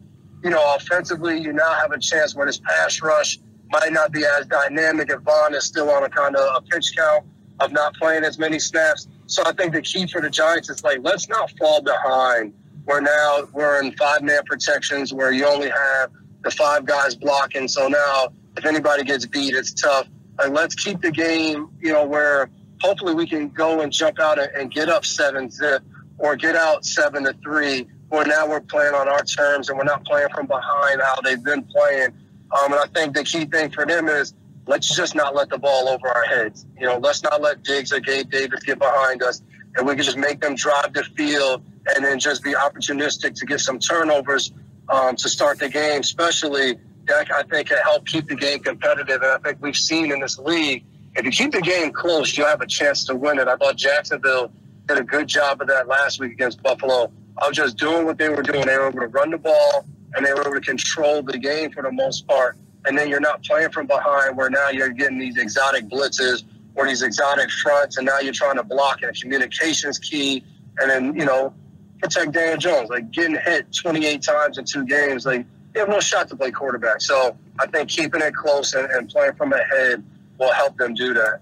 you 0.44 0.50
know, 0.50 0.76
offensively, 0.76 1.40
you 1.40 1.54
now 1.54 1.74
have 1.74 1.92
a 1.92 2.00
chance 2.00 2.36
where 2.36 2.48
this 2.48 2.60
pass 2.60 3.02
rush 3.02 3.40
might 3.72 3.94
not 3.94 4.12
be 4.12 4.26
as 4.26 4.48
dynamic 4.48 5.12
if 5.12 5.20
Von 5.22 5.54
is 5.54 5.66
still 5.66 5.90
on 5.92 6.04
a 6.04 6.10
kind 6.10 6.36
of 6.36 6.58
a 6.58 6.62
pitch 6.62 6.96
count 6.98 7.26
of 7.60 7.72
not 7.72 7.94
playing 7.96 8.24
as 8.24 8.40
many 8.40 8.58
snaps. 8.58 9.08
So 9.28 9.44
I 9.46 9.54
think 9.54 9.74
the 9.74 9.82
key 9.82 10.08
for 10.08 10.22
the 10.22 10.30
Giants 10.30 10.70
is 10.70 10.84
like, 10.84 11.00
let's 11.04 11.30
not 11.30 11.52
fall 11.58 11.82
behind. 11.82 12.54
Where 12.86 13.02
now 13.02 13.48
we're 13.54 13.80
in 13.84 13.92
five 13.98 14.24
man 14.24 14.42
protections 14.46 15.14
where 15.14 15.32
you 15.32 15.46
only 15.46 15.70
have 15.70 16.10
the 16.44 16.50
five 16.50 16.86
guys 16.86 17.14
blocking. 17.14 17.68
So 17.68 17.88
now 17.88 18.30
if 18.58 18.66
anybody 18.66 19.04
gets 19.04 19.28
beat, 19.28 19.54
it's 19.54 19.74
tough. 19.74 20.08
Like, 20.40 20.52
let's 20.52 20.74
keep 20.74 21.02
the 21.02 21.12
game, 21.12 21.70
you 21.80 21.94
know, 21.94 22.06
where 22.06 22.50
hopefully 22.82 23.14
we 23.14 23.28
can 23.28 23.50
go 23.50 23.82
and 23.82 23.92
jump 23.92 24.20
out 24.20 24.40
and 24.40 24.72
get 24.72 24.90
up 24.90 25.06
seven 25.06 25.50
zip 25.50 25.84
or 26.18 26.36
get 26.36 26.56
out 26.56 26.86
seven 26.86 27.24
to 27.24 27.34
three. 27.44 27.88
Where 28.10 28.26
now 28.26 28.48
we're 28.48 28.62
playing 28.62 28.96
on 28.96 29.08
our 29.08 29.24
terms 29.24 29.70
and 29.70 29.78
we're 29.78 29.84
not 29.84 30.04
playing 30.04 30.30
from 30.34 30.48
behind 30.48 31.00
how 31.00 31.22
they've 31.22 31.44
been 31.44 31.64
playing. 31.64 32.10
Um, 32.52 32.74
and 32.74 32.82
I 32.82 32.88
think 32.88 33.14
the 33.14 33.24
key 33.24 33.46
thing 33.46 33.70
for 33.70 33.86
them 33.86 34.10
is 34.10 34.34
let's 34.66 34.96
just 34.96 35.14
not 35.14 35.36
let 35.36 35.50
the 35.50 35.60
ball 35.60 35.88
over 35.88 36.08
our 36.08 36.24
heads. 36.24 36.66
You 36.80 36.88
know, 36.88 36.98
let's 36.98 37.22
not 37.22 37.42
let 37.42 37.64
Diggs 37.64 37.94
or 37.94 38.00
Gabe 38.00 38.32
Davis 38.32 38.64
get 38.64 38.80
behind 38.80 39.22
us, 39.22 39.44
and 39.76 39.86
we 39.86 39.96
can 39.96 40.04
just 40.04 40.18
make 40.18 40.42
them 40.42 40.56
drive 40.56 40.94
the 40.94 41.04
field 41.04 41.64
and 41.96 42.04
then 42.04 42.20
just 42.20 42.44
be 42.44 42.54
opportunistic 42.54 43.36
to 43.36 43.46
get 43.46 43.60
some 43.60 43.80
turnovers 43.80 44.52
um, 44.90 45.16
to 45.16 45.30
start 45.30 45.60
the 45.60 45.70
game, 45.70 46.02
especially 46.02 46.78
that 47.08 47.32
I 47.34 47.44
think 47.44 47.70
can 47.70 47.78
help 47.80 48.06
keep 48.06 48.28
the 48.28 48.36
game 48.36 48.60
competitive. 48.60 49.22
And 49.22 49.32
I 49.32 49.38
think 49.38 49.58
we've 49.62 49.76
seen 49.76 50.12
in 50.12 50.20
this 50.20 50.38
league, 50.38 50.86
if 51.20 51.26
you 51.26 51.32
keep 51.32 51.52
the 51.52 51.62
game 51.62 51.92
close, 51.92 52.38
you'll 52.38 52.48
have 52.48 52.62
a 52.62 52.68
chance 52.68 53.06
to 53.06 53.16
win 53.16 53.40
it. 53.40 53.48
I 53.48 53.56
thought 53.58 53.76
Jacksonville 53.76 54.52
did 54.88 54.98
a 54.98 55.04
good 55.04 55.28
job 55.28 55.62
of 55.62 55.68
that 55.68 55.88
last 55.88 56.20
week 56.20 56.32
against 56.32 56.64
Buffalo. 56.64 57.12
I 57.38 57.48
was 57.48 57.58
just 57.58 57.78
doing 57.78 58.06
what 58.06 58.18
they 58.18 58.30
were 58.30 58.42
doing. 58.42 58.66
They 58.66 58.78
were 58.78 58.88
able 58.88 59.02
to 59.02 59.08
run 59.08 59.32
the 59.32 59.38
ball 59.38 59.86
and 60.16 60.26
they 60.26 60.34
were 60.34 60.42
able 60.42 60.54
to 60.54 60.62
control 60.62 61.22
the 61.22 61.38
game 61.38 61.72
for 61.72 61.84
the 61.84 61.92
most 61.92 62.26
part. 62.28 62.58
And 62.86 62.98
then 62.98 63.10
you're 63.10 63.20
not 63.20 63.44
playing 63.44 63.72
from 63.72 63.88
behind 63.88 64.38
where 64.38 64.50
now 64.50 64.70
you're 64.70 64.90
getting 64.90 65.20
these 65.20 65.38
exotic 65.38 65.90
blitzes 65.90 66.44
or 66.76 66.88
these 66.88 67.02
exotic 67.02 67.50
fronts, 67.52 67.98
and 67.98 68.06
now 68.06 68.20
you're 68.20 68.34
trying 68.34 68.56
to 68.56 68.64
block 68.64 69.02
and 69.02 69.14
communications 69.20 70.00
key. 70.00 70.44
And 70.80 70.90
then, 70.90 71.20
you 71.20 71.26
know, 71.26 71.54
protect 72.02 72.32
Daniel 72.32 72.58
Jones. 72.58 72.90
Like 72.90 73.12
getting 73.12 73.36
hit 73.36 73.74
28 73.74 74.22
times 74.22 74.58
in 74.58 74.64
two 74.64 74.86
games, 74.86 75.26
like 75.26 75.46
you 75.76 75.82
have 75.82 75.90
no 75.90 76.00
shot 76.00 76.30
to 76.30 76.38
play 76.38 76.52
quarterback. 76.52 77.02
So 77.02 77.38
I 77.60 77.68
think 77.68 77.90
keeping 77.90 78.22
it 78.22 78.34
close 78.34 78.74
and, 78.74 78.90
and 78.92 79.10
playing 79.10 79.34
from 79.34 79.52
ahead 79.52 80.04
will 80.40 80.54
help 80.54 80.78
them 80.78 80.94
do 80.94 81.14
that. 81.14 81.42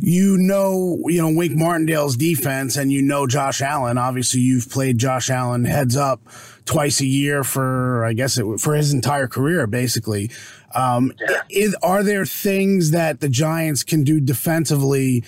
You 0.00 0.36
know, 0.36 0.98
you 1.06 1.22
know 1.22 1.30
Wink 1.30 1.52
Martindale's 1.56 2.16
defense, 2.16 2.76
and 2.76 2.92
you 2.92 3.00
know 3.00 3.26
Josh 3.26 3.62
Allen. 3.62 3.96
Obviously, 3.96 4.40
you've 4.40 4.68
played 4.68 4.98
Josh 4.98 5.30
Allen 5.30 5.64
heads 5.64 5.96
up 5.96 6.20
twice 6.64 7.00
a 7.00 7.06
year 7.06 7.44
for, 7.44 8.04
I 8.04 8.12
guess, 8.12 8.38
it, 8.38 8.60
for 8.60 8.74
his 8.74 8.92
entire 8.92 9.26
career, 9.26 9.66
basically. 9.66 10.30
Um, 10.74 11.12
yeah. 11.28 11.42
is, 11.50 11.76
are 11.82 12.02
there 12.02 12.24
things 12.24 12.90
that 12.92 13.20
the 13.20 13.28
Giants 13.28 13.82
can 13.82 14.04
do 14.04 14.20
defensively? 14.20 15.24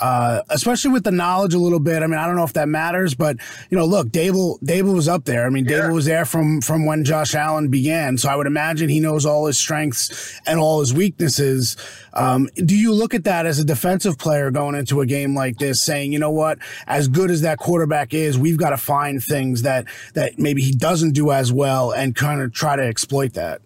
Uh, 0.00 0.42
especially 0.50 0.90
with 0.90 1.04
the 1.04 1.10
knowledge 1.10 1.54
a 1.54 1.58
little 1.58 1.80
bit. 1.80 2.02
I 2.02 2.06
mean, 2.06 2.18
I 2.18 2.26
don't 2.26 2.36
know 2.36 2.44
if 2.44 2.52
that 2.52 2.68
matters, 2.68 3.14
but 3.14 3.36
you 3.70 3.78
know, 3.78 3.86
look, 3.86 4.08
Daboll, 4.08 4.60
Daboll 4.60 4.94
was 4.94 5.08
up 5.08 5.24
there. 5.24 5.46
I 5.46 5.50
mean, 5.50 5.64
yeah. 5.64 5.80
Daboll 5.80 5.94
was 5.94 6.04
there 6.04 6.24
from, 6.24 6.60
from 6.60 6.84
when 6.84 7.04
Josh 7.04 7.34
Allen 7.34 7.68
began. 7.68 8.18
So 8.18 8.28
I 8.28 8.36
would 8.36 8.46
imagine 8.46 8.88
he 8.88 9.00
knows 9.00 9.24
all 9.24 9.46
his 9.46 9.58
strengths 9.58 10.40
and 10.46 10.60
all 10.60 10.80
his 10.80 10.92
weaknesses. 10.92 11.76
Um, 12.12 12.48
do 12.56 12.76
you 12.76 12.92
look 12.92 13.14
at 13.14 13.24
that 13.24 13.46
as 13.46 13.58
a 13.58 13.64
defensive 13.64 14.18
player 14.18 14.50
going 14.50 14.74
into 14.74 15.00
a 15.00 15.06
game 15.06 15.34
like 15.34 15.58
this 15.58 15.82
saying, 15.82 16.12
you 16.12 16.18
know 16.18 16.30
what, 16.30 16.58
as 16.86 17.08
good 17.08 17.30
as 17.30 17.40
that 17.42 17.58
quarterback 17.58 18.12
is, 18.12 18.38
we've 18.38 18.58
got 18.58 18.70
to 18.70 18.76
find 18.76 19.22
things 19.22 19.62
that, 19.62 19.86
that 20.14 20.38
maybe 20.38 20.62
he 20.62 20.72
doesn't 20.72 21.12
do 21.12 21.30
as 21.30 21.52
well 21.52 21.92
and 21.92 22.14
kind 22.14 22.40
of 22.42 22.52
try 22.52 22.76
to 22.76 22.82
exploit 22.82 23.32
that? 23.34 23.60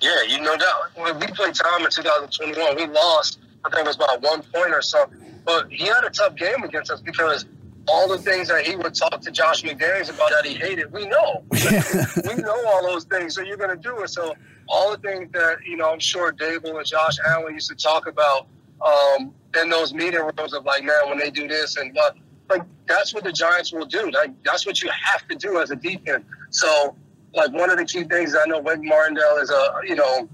Yeah, 0.00 0.22
you 0.26 0.40
know 0.40 0.56
doubt. 0.56 0.90
when 0.94 1.18
we 1.18 1.26
played 1.26 1.54
Tom 1.54 1.84
in 1.84 1.90
2021, 1.90 2.76
we 2.76 2.86
lost 2.86 3.38
I 3.64 3.70
think 3.70 3.80
it 3.80 3.86
was 3.86 3.96
about 3.96 4.22
one 4.22 4.42
point 4.42 4.72
or 4.72 4.82
so. 4.82 5.10
But 5.44 5.70
he 5.70 5.86
had 5.86 6.04
a 6.04 6.10
tough 6.10 6.36
game 6.36 6.62
against 6.62 6.90
us 6.90 7.00
because 7.00 7.46
all 7.88 8.08
the 8.08 8.18
things 8.18 8.48
that 8.48 8.66
he 8.66 8.76
would 8.76 8.94
talk 8.94 9.20
to 9.20 9.30
Josh 9.30 9.62
McDaniels 9.62 10.14
about 10.14 10.30
that 10.30 10.44
he 10.44 10.54
hated, 10.54 10.92
we 10.92 11.06
know. 11.06 11.42
we 11.50 12.42
know 12.42 12.66
all 12.66 12.86
those 12.86 13.04
things, 13.04 13.34
so 13.34 13.42
you're 13.42 13.56
going 13.56 13.70
to 13.70 13.76
do 13.76 13.98
it. 14.00 14.08
So 14.08 14.34
all 14.68 14.90
the 14.90 14.98
things 14.98 15.30
that, 15.32 15.58
you 15.66 15.76
know, 15.76 15.90
I'm 15.90 15.98
sure 15.98 16.32
Daboll 16.32 16.78
and 16.78 16.86
Josh 16.86 17.16
Allen 17.26 17.54
used 17.54 17.68
to 17.70 17.74
talk 17.74 18.06
about 18.06 18.46
um, 18.84 19.34
in 19.60 19.68
those 19.68 19.92
meeting 19.92 20.20
rooms 20.20 20.52
of 20.52 20.64
like, 20.64 20.84
man, 20.84 21.08
when 21.08 21.18
they 21.18 21.30
do 21.30 21.48
this 21.48 21.76
and 21.76 21.92
but 21.94 22.16
like 22.48 22.62
that's 22.86 23.14
what 23.14 23.24
the 23.24 23.32
Giants 23.32 23.72
will 23.72 23.86
do. 23.86 24.10
Like 24.10 24.30
that's 24.42 24.66
what 24.66 24.82
you 24.82 24.90
have 24.90 25.26
to 25.28 25.36
do 25.36 25.60
as 25.60 25.70
a 25.70 25.76
defense. 25.76 26.24
So 26.50 26.96
like 27.34 27.52
one 27.52 27.70
of 27.70 27.78
the 27.78 27.84
key 27.84 28.04
things 28.04 28.34
I 28.34 28.44
know 28.46 28.60
Wink 28.60 28.84
Martindale 28.84 29.38
is 29.38 29.50
a 29.50 29.80
you 29.86 29.94
know 29.94 30.28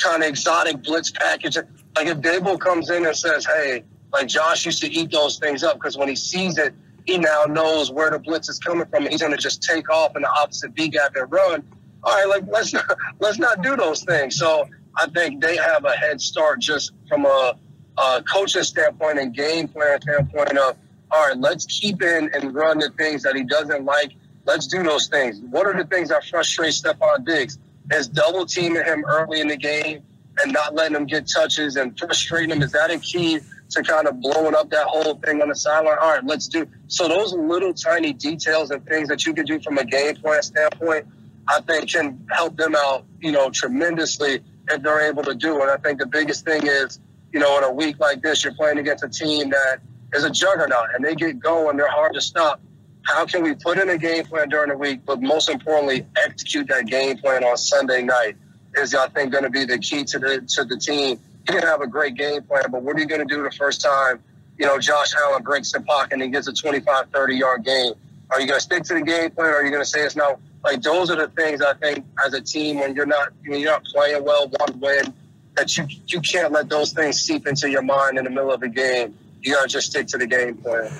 kind 0.00 0.22
of 0.22 0.28
exotic 0.28 0.82
blitz 0.82 1.10
package. 1.10 1.56
Like 1.98 2.06
if 2.06 2.18
Daboll 2.18 2.60
comes 2.60 2.90
in 2.90 3.04
and 3.04 3.16
says, 3.16 3.44
"Hey, 3.44 3.82
like 4.12 4.28
Josh 4.28 4.64
used 4.64 4.80
to 4.82 4.88
eat 4.88 5.10
those 5.10 5.36
things 5.40 5.64
up 5.64 5.74
because 5.74 5.98
when 5.98 6.08
he 6.08 6.14
sees 6.14 6.56
it, 6.56 6.72
he 7.04 7.18
now 7.18 7.42
knows 7.48 7.90
where 7.90 8.08
the 8.08 8.20
blitz 8.20 8.48
is 8.48 8.60
coming 8.60 8.86
from. 8.86 9.06
He's 9.06 9.20
going 9.20 9.32
to 9.32 9.38
just 9.38 9.64
take 9.64 9.90
off 9.90 10.14
in 10.14 10.22
the 10.22 10.30
opposite 10.30 10.76
B 10.76 10.86
gap 10.86 11.16
and 11.16 11.30
run. 11.32 11.64
All 12.04 12.14
right, 12.14 12.28
like 12.28 12.44
let's 12.46 12.72
not, 12.72 12.84
let's 13.18 13.38
not 13.38 13.62
do 13.62 13.74
those 13.74 14.04
things. 14.04 14.36
So 14.36 14.68
I 14.96 15.08
think 15.08 15.42
they 15.42 15.56
have 15.56 15.84
a 15.84 15.90
head 15.90 16.20
start 16.20 16.60
just 16.60 16.92
from 17.08 17.26
a, 17.26 17.56
a 17.96 18.22
coaching 18.32 18.62
standpoint 18.62 19.18
and 19.18 19.34
game 19.34 19.66
plan 19.66 20.00
standpoint 20.00 20.56
of 20.56 20.76
all 21.10 21.26
right, 21.26 21.36
let's 21.36 21.66
keep 21.66 22.00
in 22.00 22.30
and 22.32 22.54
run 22.54 22.78
the 22.78 22.90
things 22.90 23.24
that 23.24 23.34
he 23.34 23.42
doesn't 23.42 23.84
like. 23.84 24.12
Let's 24.44 24.68
do 24.68 24.84
those 24.84 25.08
things. 25.08 25.40
What 25.40 25.66
are 25.66 25.76
the 25.76 25.88
things 25.88 26.10
that 26.10 26.24
frustrate 26.24 26.74
Stefon 26.74 27.26
Diggs? 27.26 27.58
Is 27.90 28.06
double 28.06 28.44
teaming 28.46 28.84
him 28.84 29.04
early 29.04 29.40
in 29.40 29.48
the 29.48 29.56
game 29.56 30.02
and 30.42 30.52
not 30.52 30.74
letting 30.74 30.94
them 30.94 31.06
get 31.06 31.28
touches 31.28 31.76
and 31.76 31.98
frustrating 31.98 32.50
them? 32.50 32.62
Is 32.62 32.72
that 32.72 32.90
a 32.90 32.98
key 32.98 33.40
to 33.70 33.82
kind 33.82 34.06
of 34.06 34.20
blowing 34.20 34.54
up 34.54 34.70
that 34.70 34.86
whole 34.86 35.14
thing 35.16 35.42
on 35.42 35.48
the 35.48 35.54
sideline? 35.54 35.98
All 36.00 36.12
right, 36.12 36.24
let's 36.24 36.48
do. 36.48 36.66
So 36.88 37.08
those 37.08 37.32
little 37.32 37.74
tiny 37.74 38.12
details 38.12 38.70
and 38.70 38.84
things 38.86 39.08
that 39.08 39.26
you 39.26 39.34
can 39.34 39.44
do 39.44 39.60
from 39.60 39.78
a 39.78 39.84
game 39.84 40.16
plan 40.16 40.42
standpoint, 40.42 41.06
I 41.48 41.60
think 41.62 41.90
can 41.90 42.26
help 42.30 42.56
them 42.56 42.74
out, 42.76 43.04
you 43.20 43.32
know, 43.32 43.50
tremendously 43.50 44.40
if 44.70 44.82
they're 44.82 45.08
able 45.08 45.22
to 45.24 45.34
do 45.34 45.62
it. 45.62 45.68
I 45.68 45.76
think 45.76 45.98
the 45.98 46.06
biggest 46.06 46.44
thing 46.44 46.66
is, 46.66 47.00
you 47.32 47.40
know, 47.40 47.58
in 47.58 47.64
a 47.64 47.72
week 47.72 47.98
like 47.98 48.22
this, 48.22 48.44
you're 48.44 48.54
playing 48.54 48.78
against 48.78 49.04
a 49.04 49.08
team 49.08 49.50
that 49.50 49.80
is 50.14 50.24
a 50.24 50.30
juggernaut 50.30 50.94
and 50.94 51.04
they 51.04 51.14
get 51.14 51.38
going, 51.38 51.76
they're 51.76 51.90
hard 51.90 52.14
to 52.14 52.20
stop. 52.20 52.60
How 53.02 53.24
can 53.24 53.42
we 53.42 53.54
put 53.54 53.78
in 53.78 53.88
a 53.88 53.98
game 53.98 54.24
plan 54.24 54.48
during 54.48 54.70
the 54.70 54.76
week, 54.76 55.00
but 55.06 55.22
most 55.22 55.48
importantly, 55.48 56.06
execute 56.22 56.68
that 56.68 56.86
game 56.86 57.16
plan 57.18 57.44
on 57.44 57.56
Sunday 57.56 58.02
night? 58.02 58.36
Is 58.78 58.94
I 58.94 59.08
think 59.08 59.32
going 59.32 59.44
to 59.44 59.50
be 59.50 59.64
the 59.64 59.78
key 59.78 60.04
to 60.04 60.18
the 60.18 60.40
to 60.40 60.64
the 60.64 60.76
team. 60.76 61.18
You 61.46 61.54
can 61.54 61.62
have 61.62 61.80
a 61.80 61.86
great 61.86 62.14
game 62.14 62.42
plan, 62.42 62.64
but 62.70 62.82
what 62.82 62.96
are 62.96 63.00
you 63.00 63.06
going 63.06 63.26
to 63.26 63.34
do 63.34 63.42
the 63.42 63.50
first 63.50 63.80
time? 63.80 64.22
You 64.58 64.66
know, 64.66 64.78
Josh 64.78 65.14
Allen 65.14 65.42
breaks 65.42 65.72
the 65.72 65.80
pocket 65.80 66.14
and 66.14 66.22
he 66.22 66.28
gets 66.28 66.48
a 66.48 66.52
25, 66.52 67.10
30 67.10 67.36
yard 67.36 67.64
game. 67.64 67.92
Are 68.30 68.40
you 68.40 68.46
going 68.46 68.58
to 68.58 68.64
stick 68.64 68.82
to 68.84 68.94
the 68.94 69.02
game 69.02 69.30
plan, 69.30 69.48
or 69.48 69.56
are 69.56 69.64
you 69.64 69.70
going 69.70 69.82
to 69.82 69.88
say 69.88 70.02
it's 70.02 70.16
no? 70.16 70.38
Like 70.64 70.82
those 70.82 71.10
are 71.10 71.16
the 71.16 71.28
things 71.28 71.62
I 71.62 71.74
think 71.74 72.04
as 72.24 72.34
a 72.34 72.40
team 72.40 72.80
when 72.80 72.94
you're 72.94 73.06
not 73.06 73.32
when 73.46 73.60
you're 73.60 73.70
not 73.70 73.84
playing 73.84 74.24
well, 74.24 74.48
one 74.48 74.80
win, 74.80 75.14
that 75.56 75.76
you 75.76 75.86
you 76.06 76.20
can't 76.20 76.52
let 76.52 76.68
those 76.68 76.92
things 76.92 77.20
seep 77.20 77.46
into 77.46 77.70
your 77.70 77.82
mind 77.82 78.18
in 78.18 78.24
the 78.24 78.30
middle 78.30 78.52
of 78.52 78.60
the 78.60 78.68
game. 78.68 79.16
You 79.40 79.54
got 79.54 79.62
to 79.62 79.68
just 79.68 79.90
stick 79.90 80.08
to 80.08 80.18
the 80.18 80.26
game 80.26 80.56
plan. 80.56 80.90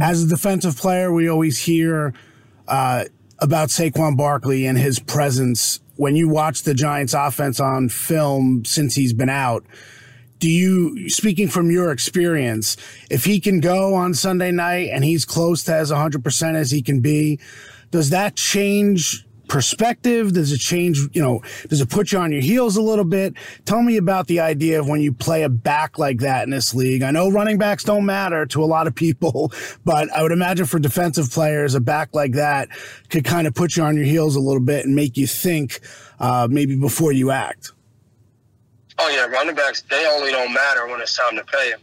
As 0.00 0.22
a 0.22 0.28
defensive 0.28 0.76
player, 0.76 1.12
we 1.12 1.28
always 1.28 1.58
hear 1.58 2.14
uh, 2.68 3.04
about 3.38 3.68
Saquon 3.68 4.16
Barkley 4.16 4.66
and 4.66 4.78
his 4.78 4.98
presence. 4.98 5.80
When 5.96 6.16
you 6.16 6.28
watch 6.28 6.62
the 6.62 6.74
Giants 6.74 7.14
offense 7.14 7.58
on 7.58 7.88
film 7.88 8.64
since 8.64 8.94
he's 8.94 9.12
been 9.12 9.28
out, 9.28 9.64
do 10.38 10.48
you, 10.48 11.08
speaking 11.08 11.48
from 11.48 11.70
your 11.70 11.90
experience, 11.90 12.76
if 13.10 13.24
he 13.24 13.40
can 13.40 13.60
go 13.60 13.94
on 13.94 14.14
Sunday 14.14 14.52
night 14.52 14.90
and 14.92 15.04
he's 15.04 15.24
close 15.24 15.64
to 15.64 15.74
as 15.74 15.90
100% 15.90 16.54
as 16.54 16.70
he 16.70 16.80
can 16.80 17.00
be, 17.00 17.40
does 17.90 18.10
that 18.10 18.36
change 18.36 19.26
perspective? 19.48 20.32
Does 20.32 20.52
it 20.52 20.58
change, 20.58 20.98
you 21.12 21.22
know, 21.22 21.42
does 21.68 21.80
it 21.80 21.88
put 21.90 22.12
you 22.12 22.18
on 22.18 22.32
your 22.32 22.42
heels 22.42 22.76
a 22.76 22.82
little 22.82 23.04
bit? 23.04 23.34
Tell 23.64 23.82
me 23.82 23.96
about 23.96 24.26
the 24.26 24.40
idea 24.40 24.80
of 24.80 24.88
when 24.88 25.00
you 25.00 25.12
play 25.12 25.42
a 25.42 25.48
back 25.48 25.98
like 25.98 26.18
that 26.18 26.44
in 26.44 26.50
this 26.50 26.74
league. 26.74 27.02
I 27.02 27.10
know 27.10 27.30
running 27.30 27.58
backs 27.58 27.84
don't 27.84 28.06
matter 28.06 28.46
to 28.46 28.62
a 28.62 28.66
lot 28.66 28.86
of 28.86 28.94
people, 28.94 29.52
but 29.84 30.10
I 30.12 30.22
would 30.22 30.32
imagine 30.32 30.66
for 30.66 30.78
defensive 30.78 31.30
players, 31.30 31.74
a 31.74 31.80
back 31.80 32.14
like 32.14 32.32
that 32.32 32.68
could 33.08 33.24
kind 33.24 33.46
of 33.46 33.54
put 33.54 33.76
you 33.76 33.82
on 33.82 33.96
your 33.96 34.04
heels 34.04 34.36
a 34.36 34.40
little 34.40 34.60
bit 34.60 34.84
and 34.84 34.94
make 34.94 35.16
you 35.16 35.26
think 35.26 35.80
uh, 36.20 36.48
maybe 36.50 36.76
before 36.76 37.12
you 37.12 37.30
act. 37.30 37.72
Oh 38.98 39.08
yeah, 39.10 39.26
running 39.26 39.54
backs 39.54 39.82
they 39.82 40.06
only 40.06 40.32
don't 40.32 40.52
matter 40.52 40.86
when 40.88 41.00
it's 41.00 41.16
time 41.16 41.36
to 41.36 41.44
pay 41.44 41.70
them. 41.70 41.80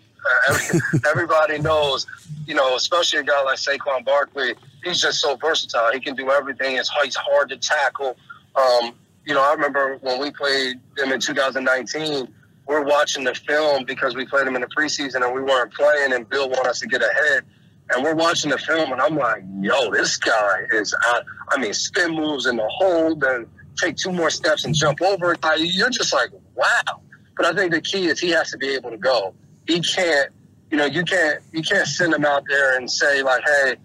Uh, 0.50 0.80
everybody 1.10 1.60
knows, 1.60 2.06
you 2.46 2.56
know, 2.56 2.76
especially 2.76 3.20
a 3.20 3.24
guy 3.24 3.42
like 3.44 3.58
Saquon 3.58 4.04
Barkley 4.04 4.56
he's 4.86 5.02
just 5.02 5.20
so 5.20 5.36
versatile. 5.36 5.92
He 5.92 6.00
can 6.00 6.16
do 6.16 6.32
everything. 6.32 6.78
It's 6.78 6.90
he's 7.04 7.16
hard 7.16 7.50
to 7.50 7.58
tackle. 7.58 8.16
Um, 8.56 8.94
you 9.26 9.34
know, 9.34 9.44
I 9.44 9.52
remember 9.54 9.98
when 10.02 10.22
we 10.22 10.32
played 10.32 10.80
him 10.98 11.12
in 11.12 11.20
2019. 11.20 12.34
We're 12.68 12.84
watching 12.84 13.24
the 13.24 13.36
film 13.36 13.86
because 13.86 14.16
we 14.16 14.26
played 14.26 14.48
him 14.48 14.56
in 14.56 14.62
the 14.62 14.68
preseason 14.68 15.24
and 15.24 15.36
we 15.36 15.42
weren't 15.42 15.72
playing, 15.74 16.14
and 16.14 16.28
Bill 16.28 16.50
wanted 16.50 16.70
us 16.70 16.80
to 16.80 16.88
get 16.88 17.02
ahead. 17.02 17.44
And 17.92 18.04
we're 18.04 18.16
watching 18.16 18.50
the 18.50 18.58
film, 18.58 18.92
and 18.92 19.00
I'm 19.00 19.16
like, 19.16 19.44
"Yo, 19.62 19.92
this 19.92 20.18
guy 20.18 20.62
is." 20.72 20.96
I, 21.00 21.22
I 21.50 21.60
mean, 21.60 21.74
spin 21.74 22.16
moves 22.16 22.48
in 22.48 22.56
the 22.56 22.68
hold, 22.68 23.24
and 23.24 23.46
take 23.80 23.98
two 23.98 24.12
more 24.12 24.32
steps 24.32 24.66
and 24.66 24.74
jump 24.74 25.02
over 25.02 25.34
it. 25.34 25.40
You're 25.60 25.92
just 25.92 26.12
like, 26.12 26.32
"Wow!" 26.56 27.02
But 27.38 27.46
I 27.46 27.54
think 27.54 27.72
the 27.72 27.82
key 27.82 28.08
is 28.08 28.20
he 28.20 28.30
has 28.30 28.50
to 28.52 28.58
be 28.58 28.70
able 28.70 28.90
to 28.90 28.98
go. 28.98 29.36
He 29.68 29.82
can't, 29.82 30.32
you 30.72 30.78
know, 30.78 30.86
you 30.86 31.04
can't 31.04 31.44
you 31.52 31.62
can't 31.62 31.88
send 31.88 32.16
him 32.16 32.26
out 32.26 32.46
there 32.48 32.78
and 32.78 32.90
say 32.90 33.22
like, 33.22 33.44
"Hey, 33.46 33.76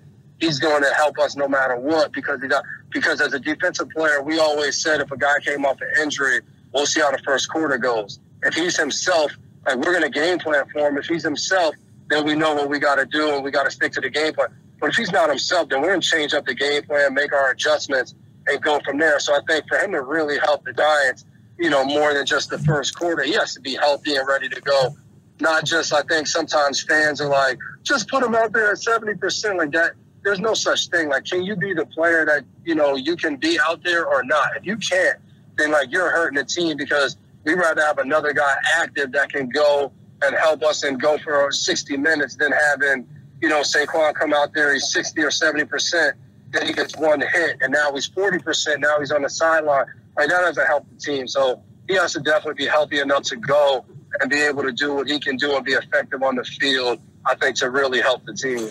he's 0.41 0.59
going 0.59 0.83
to 0.83 0.91
help 0.95 1.19
us 1.19 1.37
no 1.37 1.47
matter 1.47 1.77
what 1.77 2.13
because 2.13 2.41
he 2.43 2.49
got, 2.49 2.65
because 2.91 3.21
as 3.21 3.33
a 3.35 3.39
defensive 3.39 3.89
player, 3.91 4.23
we 4.23 4.39
always 4.39 4.81
said 4.81 5.01
if 5.01 5.11
a 5.11 5.17
guy 5.17 5.35
came 5.45 5.65
off 5.65 5.81
an 5.81 6.03
injury, 6.03 6.41
we'll 6.73 6.87
see 6.87 7.01
how 7.01 7.11
the 7.11 7.19
first 7.19 7.51
quarter 7.51 7.79
goes. 7.79 8.19
If 8.43 8.55
he's 8.55 8.77
himself, 8.77 9.33
like 9.67 9.77
we're 9.77 9.93
going 9.93 10.03
to 10.03 10.11
game 10.11 10.39
plan 10.39 10.65
for 10.73 10.89
him. 10.89 10.97
If 10.97 11.07
he's 11.07 11.23
himself, 11.23 11.75
then 12.09 12.25
we 12.25 12.35
know 12.35 12.55
what 12.55 12.69
we 12.69 12.79
got 12.79 12.97
to 12.97 13.07
do 13.07 13.35
and 13.35 13.45
we 13.45 13.51
got 13.51 13.65
to 13.65 13.71
stick 13.71 13.93
to 13.93 14.01
the 14.01 14.11
game 14.11 14.33
plan. 14.33 14.49
But 14.81 14.91
if 14.91 14.97
he's 14.97 15.13
not 15.13 15.29
himself, 15.29 15.69
then 15.69 15.83
we're 15.83 15.89
going 15.89 16.01
to 16.01 16.09
change 16.09 16.33
up 16.33 16.47
the 16.47 16.55
game 16.55 16.83
plan, 16.83 17.13
make 17.15 17.33
our 17.33 17.51
adjustments, 17.51 18.15
and 18.47 18.61
go 18.63 18.81
from 18.85 18.99
there. 18.99 19.21
So 19.21 19.35
I 19.35 19.41
think 19.47 19.69
for 19.69 19.79
him 19.79 19.93
to 19.93 20.03
really 20.03 20.39
help 20.39 20.65
the 20.65 20.73
Giants, 20.73 21.25
you 21.59 21.69
know, 21.69 21.85
more 21.85 22.15
than 22.15 22.25
just 22.25 22.49
the 22.49 22.59
first 22.59 22.97
quarter, 22.97 23.23
he 23.23 23.33
has 23.35 23.55
to 23.55 23.61
be 23.61 23.75
healthy 23.75 24.17
and 24.17 24.27
ready 24.27 24.49
to 24.49 24.61
go. 24.63 24.97
Not 25.41 25.65
just, 25.65 25.93
I 25.93 26.03
think 26.03 26.27
sometimes 26.27 26.83
fans 26.83 27.21
are 27.21 27.29
like, 27.29 27.59
just 27.83 28.09
put 28.09 28.23
him 28.23 28.35
out 28.35 28.53
there 28.53 28.71
at 28.71 28.79
70%. 28.79 29.59
Like 29.59 29.73
that, 29.73 29.93
there's 30.23 30.41
no 30.41 30.55
such 30.55 30.89
thing. 30.89 31.09
Like, 31.09 31.25
can 31.25 31.43
you 31.43 31.57
be 31.57 31.73
the 31.73 31.87
player 31.87 32.25
that 32.27 32.45
you 32.65 32.75
know 32.75 32.97
you 32.97 33.17
can 33.17 33.37
be 33.37 33.59
out 33.69 33.83
there 33.83 34.07
or 34.07 34.23
not? 34.23 34.57
If 34.57 34.67
you 34.67 34.77
can't, 34.77 35.19
then 35.57 35.71
like 35.71 35.91
you're 35.91 36.11
hurting 36.11 36.39
the 36.39 36.45
team 36.45 36.77
because 36.77 37.17
we 37.45 37.55
rather 37.55 37.83
have 37.83 37.99
another 37.99 38.33
guy 38.33 38.55
active 38.77 39.13
that 39.13 39.31
can 39.31 39.49
go 39.49 39.93
and 40.23 40.37
help 40.37 40.63
us 40.63 40.83
and 40.83 41.01
go 41.01 41.17
for 41.19 41.51
60 41.51 41.97
minutes 41.97 42.37
than 42.37 42.53
having, 42.53 43.09
you 43.41 43.49
know, 43.49 43.61
Saquon 43.61 44.15
come 44.15 44.35
out 44.35 44.53
there, 44.53 44.75
he's 44.75 44.93
60 44.93 45.23
or 45.23 45.31
70 45.31 45.65
percent, 45.65 46.17
then 46.51 46.67
he 46.67 46.73
gets 46.73 46.97
one 46.97 47.21
hit, 47.21 47.57
and 47.63 47.73
now 47.73 47.93
he's 47.93 48.07
40 48.07 48.41
percent, 48.41 48.81
now 48.81 48.99
he's 48.99 49.13
on 49.13 49.23
the 49.23 49.31
sideline. 49.31 49.87
Like 50.17 50.29
that 50.29 50.41
doesn't 50.41 50.67
help 50.67 50.87
the 50.91 51.01
team. 51.01 51.27
So 51.29 51.63
he 51.89 51.95
has 51.95 52.13
to 52.13 52.21
definitely 52.21 52.65
be 52.65 52.67
healthy 52.67 53.01
enough 53.01 53.23
to 53.25 53.37
go 53.37 53.85
and 54.21 54.31
be 54.31 54.41
able 54.41 54.63
to 54.63 54.73
do 54.73 54.95
what 54.95 55.09
he 55.09 55.19
can 55.19 55.37
do 55.37 55.57
and 55.57 55.65
be 55.65 55.73
effective 55.73 56.23
on 56.23 56.37
the 56.37 56.45
field. 56.45 57.01
I 57.27 57.35
think 57.35 57.57
to 57.57 57.71
really 57.71 58.01
help 58.01 58.25
the 58.25 58.35
team. 58.35 58.69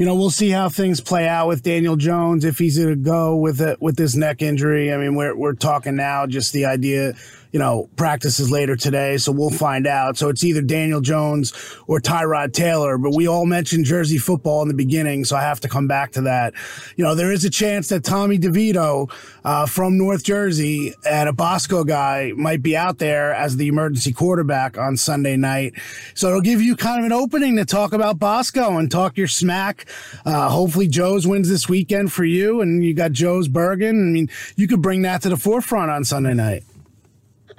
You 0.00 0.06
know, 0.06 0.14
we'll 0.14 0.30
see 0.30 0.48
how 0.48 0.70
things 0.70 0.98
play 1.02 1.28
out 1.28 1.46
with 1.46 1.62
Daniel 1.62 1.94
Jones 1.94 2.46
if 2.46 2.58
he's 2.58 2.78
going 2.78 2.88
to 2.88 2.96
go 2.96 3.36
with 3.36 3.60
it 3.60 3.82
with 3.82 3.96
this 3.96 4.16
neck 4.16 4.40
injury. 4.40 4.90
I 4.90 4.96
mean, 4.96 5.14
we're 5.14 5.36
we're 5.36 5.52
talking 5.52 5.94
now 5.94 6.26
just 6.26 6.54
the 6.54 6.64
idea 6.64 7.12
you 7.52 7.58
know, 7.58 7.88
practices 7.96 8.50
later 8.50 8.76
today, 8.76 9.16
so 9.16 9.32
we'll 9.32 9.50
find 9.50 9.86
out. 9.86 10.16
So 10.16 10.28
it's 10.28 10.44
either 10.44 10.62
Daniel 10.62 11.00
Jones 11.00 11.52
or 11.86 12.00
Tyrod 12.00 12.52
Taylor, 12.52 12.96
but 12.98 13.14
we 13.14 13.26
all 13.26 13.46
mentioned 13.46 13.84
Jersey 13.84 14.18
football 14.18 14.62
in 14.62 14.68
the 14.68 14.74
beginning, 14.74 15.24
so 15.24 15.36
I 15.36 15.42
have 15.42 15.60
to 15.60 15.68
come 15.68 15.88
back 15.88 16.12
to 16.12 16.22
that. 16.22 16.54
You 16.96 17.04
know, 17.04 17.14
there 17.14 17.32
is 17.32 17.44
a 17.44 17.50
chance 17.50 17.88
that 17.88 18.04
Tommy 18.04 18.38
DeVito 18.38 19.10
uh, 19.44 19.66
from 19.66 19.98
North 19.98 20.22
Jersey 20.22 20.94
and 21.08 21.28
a 21.28 21.32
Bosco 21.32 21.84
guy 21.84 22.32
might 22.36 22.62
be 22.62 22.76
out 22.76 22.98
there 22.98 23.34
as 23.34 23.56
the 23.56 23.68
emergency 23.68 24.12
quarterback 24.12 24.78
on 24.78 24.96
Sunday 24.96 25.36
night. 25.36 25.74
So 26.14 26.28
it'll 26.28 26.40
give 26.40 26.62
you 26.62 26.76
kind 26.76 27.00
of 27.00 27.06
an 27.06 27.12
opening 27.12 27.56
to 27.56 27.64
talk 27.64 27.92
about 27.92 28.18
Bosco 28.18 28.78
and 28.78 28.90
talk 28.90 29.16
your 29.16 29.28
smack. 29.28 29.86
Uh, 30.24 30.48
hopefully, 30.48 30.86
Joe's 30.86 31.26
wins 31.26 31.48
this 31.48 31.68
weekend 31.68 32.12
for 32.12 32.24
you, 32.24 32.60
and 32.60 32.84
you 32.84 32.94
got 32.94 33.12
Joe's 33.12 33.48
Bergen. 33.48 34.08
I 34.08 34.12
mean, 34.12 34.28
you 34.56 34.68
could 34.68 34.82
bring 34.82 35.02
that 35.02 35.22
to 35.22 35.28
the 35.28 35.36
forefront 35.36 35.90
on 35.90 36.04
Sunday 36.04 36.34
night. 36.34 36.64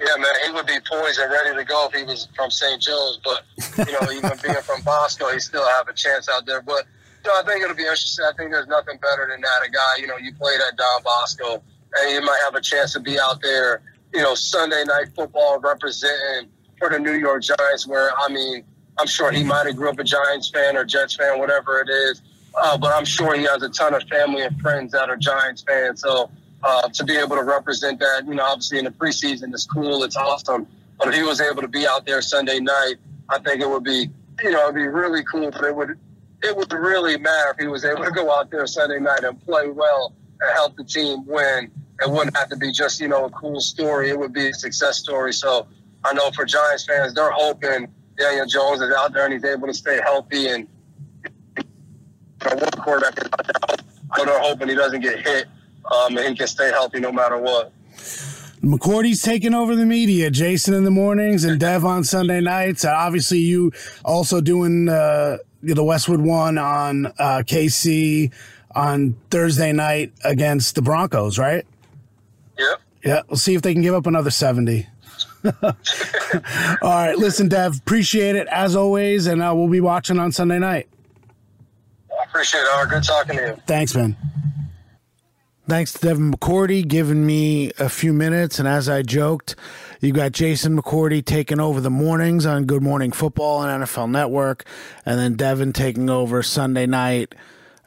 Yeah, 0.01 0.17
man, 0.17 0.31
he 0.43 0.51
would 0.51 0.65
be 0.65 0.79
poised 0.89 1.19
and 1.19 1.31
ready 1.31 1.55
to 1.55 1.63
go 1.63 1.87
if 1.87 1.93
he 1.93 2.03
was 2.03 2.27
from 2.35 2.49
St. 2.49 2.81
Joe's. 2.81 3.19
But 3.23 3.43
you 3.87 3.93
know, 3.93 4.11
even 4.11 4.31
being 4.43 4.55
from 4.63 4.81
Bosco, 4.81 5.31
he 5.31 5.39
still 5.39 5.67
have 5.77 5.87
a 5.87 5.93
chance 5.93 6.27
out 6.27 6.47
there. 6.47 6.61
But 6.61 6.85
you 7.23 7.31
know, 7.31 7.39
I 7.39 7.43
think 7.45 7.63
it'll 7.63 7.75
be 7.75 7.83
interesting. 7.83 8.25
I 8.25 8.35
think 8.35 8.51
there's 8.51 8.67
nothing 8.67 8.97
better 8.97 9.27
than 9.29 9.41
that. 9.41 9.67
A 9.67 9.69
guy, 9.69 10.01
you 10.01 10.07
know, 10.07 10.17
you 10.17 10.33
played 10.33 10.59
at 10.67 10.75
Don 10.75 11.03
Bosco, 11.03 11.61
and 11.99 12.11
you 12.11 12.21
might 12.21 12.39
have 12.43 12.55
a 12.55 12.61
chance 12.61 12.93
to 12.93 12.99
be 12.99 13.19
out 13.19 13.41
there. 13.43 13.83
You 14.11 14.23
know, 14.23 14.33
Sunday 14.33 14.83
night 14.85 15.09
football 15.15 15.59
representing 15.59 16.49
for 16.79 16.89
the 16.89 16.97
New 16.97 17.13
York 17.13 17.43
Giants. 17.43 17.85
Where 17.85 18.11
I 18.17 18.27
mean, 18.27 18.63
I'm 18.97 19.07
sure 19.07 19.31
he 19.31 19.43
might 19.43 19.67
have 19.67 19.75
grew 19.75 19.89
up 19.89 19.99
a 19.99 20.03
Giants 20.03 20.49
fan 20.49 20.77
or 20.77 20.83
Jets 20.83 21.15
fan, 21.15 21.37
whatever 21.37 21.79
it 21.79 21.89
is. 21.89 22.23
Uh, 22.59 22.75
but 22.77 22.91
I'm 22.93 23.05
sure 23.05 23.35
he 23.35 23.43
has 23.43 23.61
a 23.61 23.69
ton 23.69 23.93
of 23.93 24.03
family 24.09 24.41
and 24.41 24.59
friends 24.59 24.93
that 24.93 25.09
are 25.09 25.15
Giants 25.15 25.61
fans. 25.61 26.01
So 26.01 26.29
uh, 26.63 26.89
to 26.89 27.03
be 27.03 27.15
able 27.17 27.35
to 27.35 27.43
represent 27.43 27.99
that, 27.99 28.25
you 28.27 28.35
know, 28.35 28.43
obviously 28.43 28.79
in 28.79 28.85
the 28.85 28.91
preseason, 28.91 29.53
it's 29.53 29.65
cool, 29.65 30.03
it's 30.03 30.15
awesome. 30.15 30.67
But 30.97 31.09
if 31.09 31.15
he 31.15 31.23
was 31.23 31.41
able 31.41 31.61
to 31.61 31.67
be 31.67 31.87
out 31.87 32.05
there 32.05 32.21
Sunday 32.21 32.59
night, 32.59 32.95
I 33.29 33.39
think 33.39 33.61
it 33.61 33.69
would 33.69 33.83
be, 33.83 34.09
you 34.43 34.51
know, 34.51 34.63
it'd 34.63 34.75
be 34.75 34.87
really 34.87 35.23
cool. 35.23 35.49
But 35.51 35.63
it 35.63 35.75
would, 35.75 35.97
it 36.43 36.55
would 36.55 36.71
really 36.71 37.17
matter 37.17 37.51
if 37.51 37.57
he 37.57 37.67
was 37.67 37.85
able 37.85 38.03
to 38.03 38.11
go 38.11 38.31
out 38.31 38.51
there 38.51 38.67
Sunday 38.67 38.99
night 38.99 39.23
and 39.23 39.43
play 39.45 39.69
well 39.69 40.13
and 40.39 40.51
help 40.53 40.77
the 40.77 40.83
team 40.83 41.25
win. 41.25 41.71
It 42.01 42.09
wouldn't 42.09 42.35
have 42.37 42.49
to 42.49 42.57
be 42.57 42.71
just, 42.71 42.99
you 42.99 43.07
know, 43.07 43.25
a 43.25 43.29
cool 43.31 43.59
story. 43.59 44.09
It 44.09 44.17
would 44.17 44.33
be 44.33 44.49
a 44.49 44.53
success 44.53 44.97
story. 44.97 45.33
So 45.33 45.67
I 46.03 46.13
know 46.13 46.31
for 46.31 46.45
Giants 46.45 46.85
fans, 46.85 47.13
they're 47.13 47.31
hoping 47.31 47.87
Daniel 48.17 48.45
Jones 48.45 48.81
is 48.81 48.93
out 48.93 49.13
there 49.13 49.25
and 49.25 49.33
he's 49.33 49.45
able 49.45 49.67
to 49.67 49.73
stay 49.73 49.99
healthy 50.03 50.47
and 50.47 50.67
you 51.57 51.63
know, 52.45 52.55
one 52.55 52.71
quarterback 52.71 53.15
they're 54.17 54.39
hoping 54.41 54.67
he 54.67 54.75
doesn't 54.75 55.01
get 55.01 55.25
hit 55.25 55.47
um, 55.91 56.17
and 56.17 56.29
he 56.29 56.35
can 56.35 56.47
stay 56.47 56.69
healthy 56.71 56.99
no 56.99 57.11
matter 57.11 57.37
what. 57.37 57.71
McCourty's 58.61 59.21
taking 59.23 59.53
over 59.55 59.75
the 59.75 59.85
media. 59.85 60.29
Jason 60.29 60.73
in 60.75 60.83
the 60.83 60.91
mornings 60.91 61.43
and 61.43 61.59
Dev 61.59 61.83
on 61.83 62.03
Sunday 62.03 62.41
nights. 62.41 62.85
Uh, 62.85 62.91
obviously, 62.91 63.39
you 63.39 63.71
also 64.05 64.39
doing 64.39 64.87
uh, 64.87 65.37
the 65.63 65.83
Westwood 65.83 66.21
one 66.21 66.57
on 66.59 67.07
uh, 67.07 67.41
KC 67.45 68.31
on 68.75 69.15
Thursday 69.31 69.71
night 69.71 70.13
against 70.23 70.75
the 70.75 70.81
Broncos, 70.81 71.39
right? 71.39 71.65
Yep. 72.59 72.81
Yeah. 73.03 73.21
We'll 73.27 73.37
see 73.37 73.55
if 73.55 73.63
they 73.63 73.73
can 73.73 73.81
give 73.81 73.95
up 73.95 74.05
another 74.05 74.29
70. 74.29 74.87
All 75.63 75.73
right. 76.83 77.17
Listen, 77.17 77.49
Dev, 77.49 77.77
appreciate 77.77 78.35
it 78.35 78.47
as 78.47 78.75
always. 78.75 79.25
And 79.25 79.41
uh, 79.41 79.53
we'll 79.55 79.69
be 79.69 79.81
watching 79.81 80.19
on 80.19 80.31
Sunday 80.31 80.59
night. 80.59 80.87
I 82.11 82.25
appreciate 82.25 82.61
it. 82.61 82.67
All 82.71 82.83
right, 82.83 82.89
good 82.91 83.03
talking 83.03 83.37
to 83.37 83.41
you. 83.41 83.57
Thanks, 83.65 83.95
man. 83.95 84.15
Thanks 85.71 85.93
to 85.93 85.99
Devin 85.99 86.33
McCourty 86.33 86.85
giving 86.85 87.25
me 87.25 87.71
a 87.79 87.87
few 87.87 88.11
minutes. 88.11 88.59
And 88.59 88.67
as 88.67 88.89
I 88.89 89.03
joked, 89.03 89.55
you 90.01 90.11
got 90.11 90.33
Jason 90.33 90.77
McCourty 90.77 91.23
taking 91.23 91.61
over 91.61 91.79
the 91.79 91.89
mornings 91.89 92.45
on 92.45 92.65
Good 92.65 92.83
Morning 92.83 93.13
Football 93.13 93.63
and 93.63 93.81
NFL 93.81 94.11
Network, 94.11 94.65
and 95.05 95.17
then 95.17 95.35
Devin 95.35 95.71
taking 95.71 96.09
over 96.09 96.43
Sunday 96.43 96.87
night 96.87 97.35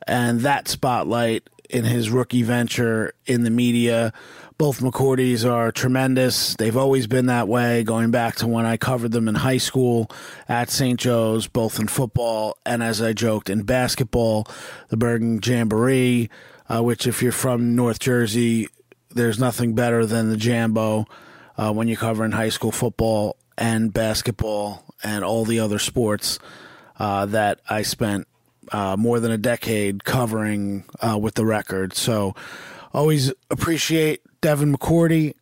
and 0.06 0.40
that 0.40 0.66
spotlight 0.66 1.50
in 1.68 1.84
his 1.84 2.08
rookie 2.08 2.42
venture 2.42 3.12
in 3.26 3.44
the 3.44 3.50
media. 3.50 4.14
Both 4.56 4.80
McCourtys 4.80 5.44
are 5.44 5.70
tremendous. 5.70 6.56
They've 6.56 6.78
always 6.78 7.06
been 7.06 7.26
that 7.26 7.48
way, 7.48 7.84
going 7.84 8.10
back 8.10 8.36
to 8.36 8.46
when 8.46 8.64
I 8.64 8.78
covered 8.78 9.12
them 9.12 9.28
in 9.28 9.34
high 9.34 9.58
school 9.58 10.10
at 10.48 10.70
St. 10.70 10.98
Joe's, 10.98 11.48
both 11.48 11.78
in 11.78 11.88
football 11.88 12.56
and, 12.64 12.82
as 12.82 13.02
I 13.02 13.12
joked, 13.12 13.50
in 13.50 13.64
basketball, 13.64 14.46
the 14.88 14.96
Bergen 14.96 15.38
Jamboree 15.42 16.30
uh, 16.68 16.82
which 16.82 17.06
if 17.06 17.22
you're 17.22 17.32
from 17.32 17.74
North 17.74 17.98
Jersey, 17.98 18.68
there's 19.10 19.38
nothing 19.38 19.74
better 19.74 20.04
than 20.06 20.30
the 20.30 20.36
Jambo 20.36 21.06
uh, 21.56 21.72
when 21.72 21.88
you're 21.88 21.96
covering 21.96 22.32
high 22.32 22.48
school 22.48 22.72
football 22.72 23.36
and 23.56 23.92
basketball 23.92 24.84
and 25.02 25.24
all 25.24 25.44
the 25.44 25.60
other 25.60 25.78
sports 25.78 26.38
uh, 26.98 27.26
that 27.26 27.60
I 27.68 27.82
spent 27.82 28.26
uh, 28.72 28.96
more 28.98 29.20
than 29.20 29.30
a 29.30 29.38
decade 29.38 30.04
covering 30.04 30.84
uh, 31.00 31.18
with 31.20 31.34
the 31.34 31.44
record. 31.44 31.94
So 31.94 32.34
always 32.92 33.32
appreciate 33.50 34.22
Devin 34.40 34.76
McCourty. 34.76 35.34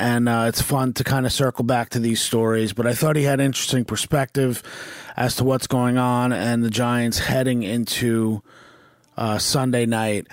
And 0.00 0.28
uh, 0.28 0.44
it's 0.46 0.62
fun 0.62 0.92
to 0.92 1.02
kind 1.02 1.26
of 1.26 1.32
circle 1.32 1.64
back 1.64 1.90
to 1.90 1.98
these 1.98 2.20
stories, 2.20 2.72
but 2.72 2.86
I 2.86 2.94
thought 2.94 3.16
he 3.16 3.24
had 3.24 3.40
interesting 3.40 3.84
perspective 3.84 4.62
as 5.16 5.34
to 5.36 5.44
what's 5.44 5.66
going 5.66 5.98
on 5.98 6.32
and 6.32 6.62
the 6.62 6.70
Giants 6.70 7.18
heading 7.18 7.64
into 7.64 8.44
Sunday 9.38 9.86
night. 9.86 10.28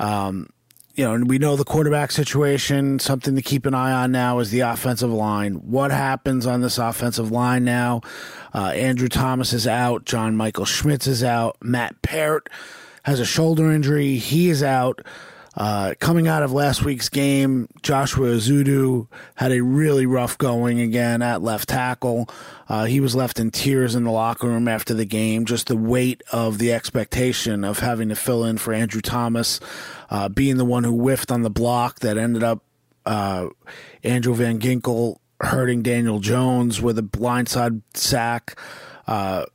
Um, 0.00 0.48
you 0.94 1.04
know, 1.04 1.14
and 1.14 1.30
we 1.30 1.38
know 1.38 1.56
the 1.56 1.64
quarterback 1.64 2.10
situation. 2.10 2.98
Something 2.98 3.36
to 3.36 3.42
keep 3.42 3.64
an 3.64 3.74
eye 3.74 3.92
on 3.92 4.12
now 4.12 4.38
is 4.40 4.50
the 4.50 4.60
offensive 4.60 5.10
line. 5.10 5.54
What 5.54 5.90
happens 5.92 6.46
on 6.46 6.60
this 6.60 6.78
offensive 6.78 7.30
line 7.30 7.64
now? 7.64 8.00
Uh, 8.52 8.72
Andrew 8.74 9.08
Thomas 9.08 9.52
is 9.52 9.66
out. 9.66 10.04
John 10.04 10.36
Michael 10.36 10.64
Schmitz 10.64 11.06
is 11.06 11.22
out. 11.22 11.56
Matt 11.62 12.02
Peart 12.02 12.48
has 13.04 13.20
a 13.20 13.24
shoulder 13.24 13.70
injury. 13.70 14.16
He 14.16 14.50
is 14.50 14.62
out. 14.62 15.00
Uh, 15.56 15.94
coming 15.98 16.28
out 16.28 16.42
of 16.42 16.52
last 16.52 16.84
week's 16.84 17.08
game, 17.08 17.68
Joshua 17.82 18.28
Ezeudu 18.28 19.08
had 19.34 19.50
a 19.50 19.60
really 19.62 20.06
rough 20.06 20.38
going 20.38 20.80
again 20.80 21.22
at 21.22 21.42
left 21.42 21.68
tackle. 21.68 22.28
Uh, 22.68 22.84
he 22.84 23.00
was 23.00 23.16
left 23.16 23.40
in 23.40 23.50
tears 23.50 23.94
in 23.96 24.04
the 24.04 24.12
locker 24.12 24.46
room 24.46 24.68
after 24.68 24.94
the 24.94 25.04
game. 25.04 25.44
Just 25.44 25.66
the 25.66 25.76
weight 25.76 26.22
of 26.32 26.58
the 26.58 26.72
expectation 26.72 27.64
of 27.64 27.80
having 27.80 28.10
to 28.10 28.14
fill 28.14 28.44
in 28.44 28.58
for 28.58 28.72
Andrew 28.72 29.00
Thomas, 29.00 29.58
uh, 30.08 30.28
being 30.28 30.56
the 30.56 30.64
one 30.64 30.84
who 30.84 30.96
whiffed 30.96 31.32
on 31.32 31.42
the 31.42 31.50
block 31.50 32.00
that 32.00 32.16
ended 32.16 32.44
up 32.44 32.62
uh, 33.04 33.48
Andrew 34.04 34.34
Van 34.34 34.60
Ginkel 34.60 35.16
hurting 35.40 35.82
Daniel 35.82 36.20
Jones 36.20 36.80
with 36.80 36.98
a 36.98 37.02
blindside 37.02 37.82
sack. 37.94 38.58
Uh, 39.06 39.46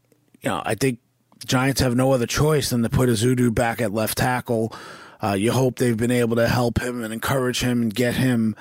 you 0.42 0.50
know, 0.50 0.62
I 0.66 0.76
think 0.76 1.00
Giants 1.46 1.80
have 1.82 1.96
no 1.96 2.12
other 2.12 2.26
choice 2.26 2.72
than 2.72 2.84
to 2.84 2.90
put 2.90 3.08
Ezeudu 3.08 3.54
back 3.54 3.80
at 3.82 3.94
left 3.94 4.18
tackle. 4.18 4.76
Uh, 5.22 5.34
you 5.34 5.52
hope 5.52 5.78
they've 5.78 5.98
been 5.98 6.12
able 6.12 6.36
to 6.36 6.48
help 6.48 6.82
him 6.82 7.04
and 7.04 7.14
encourage 7.14 7.62
him 7.62 7.82
and 7.82 7.94
get 7.94 8.16
him 8.16 8.56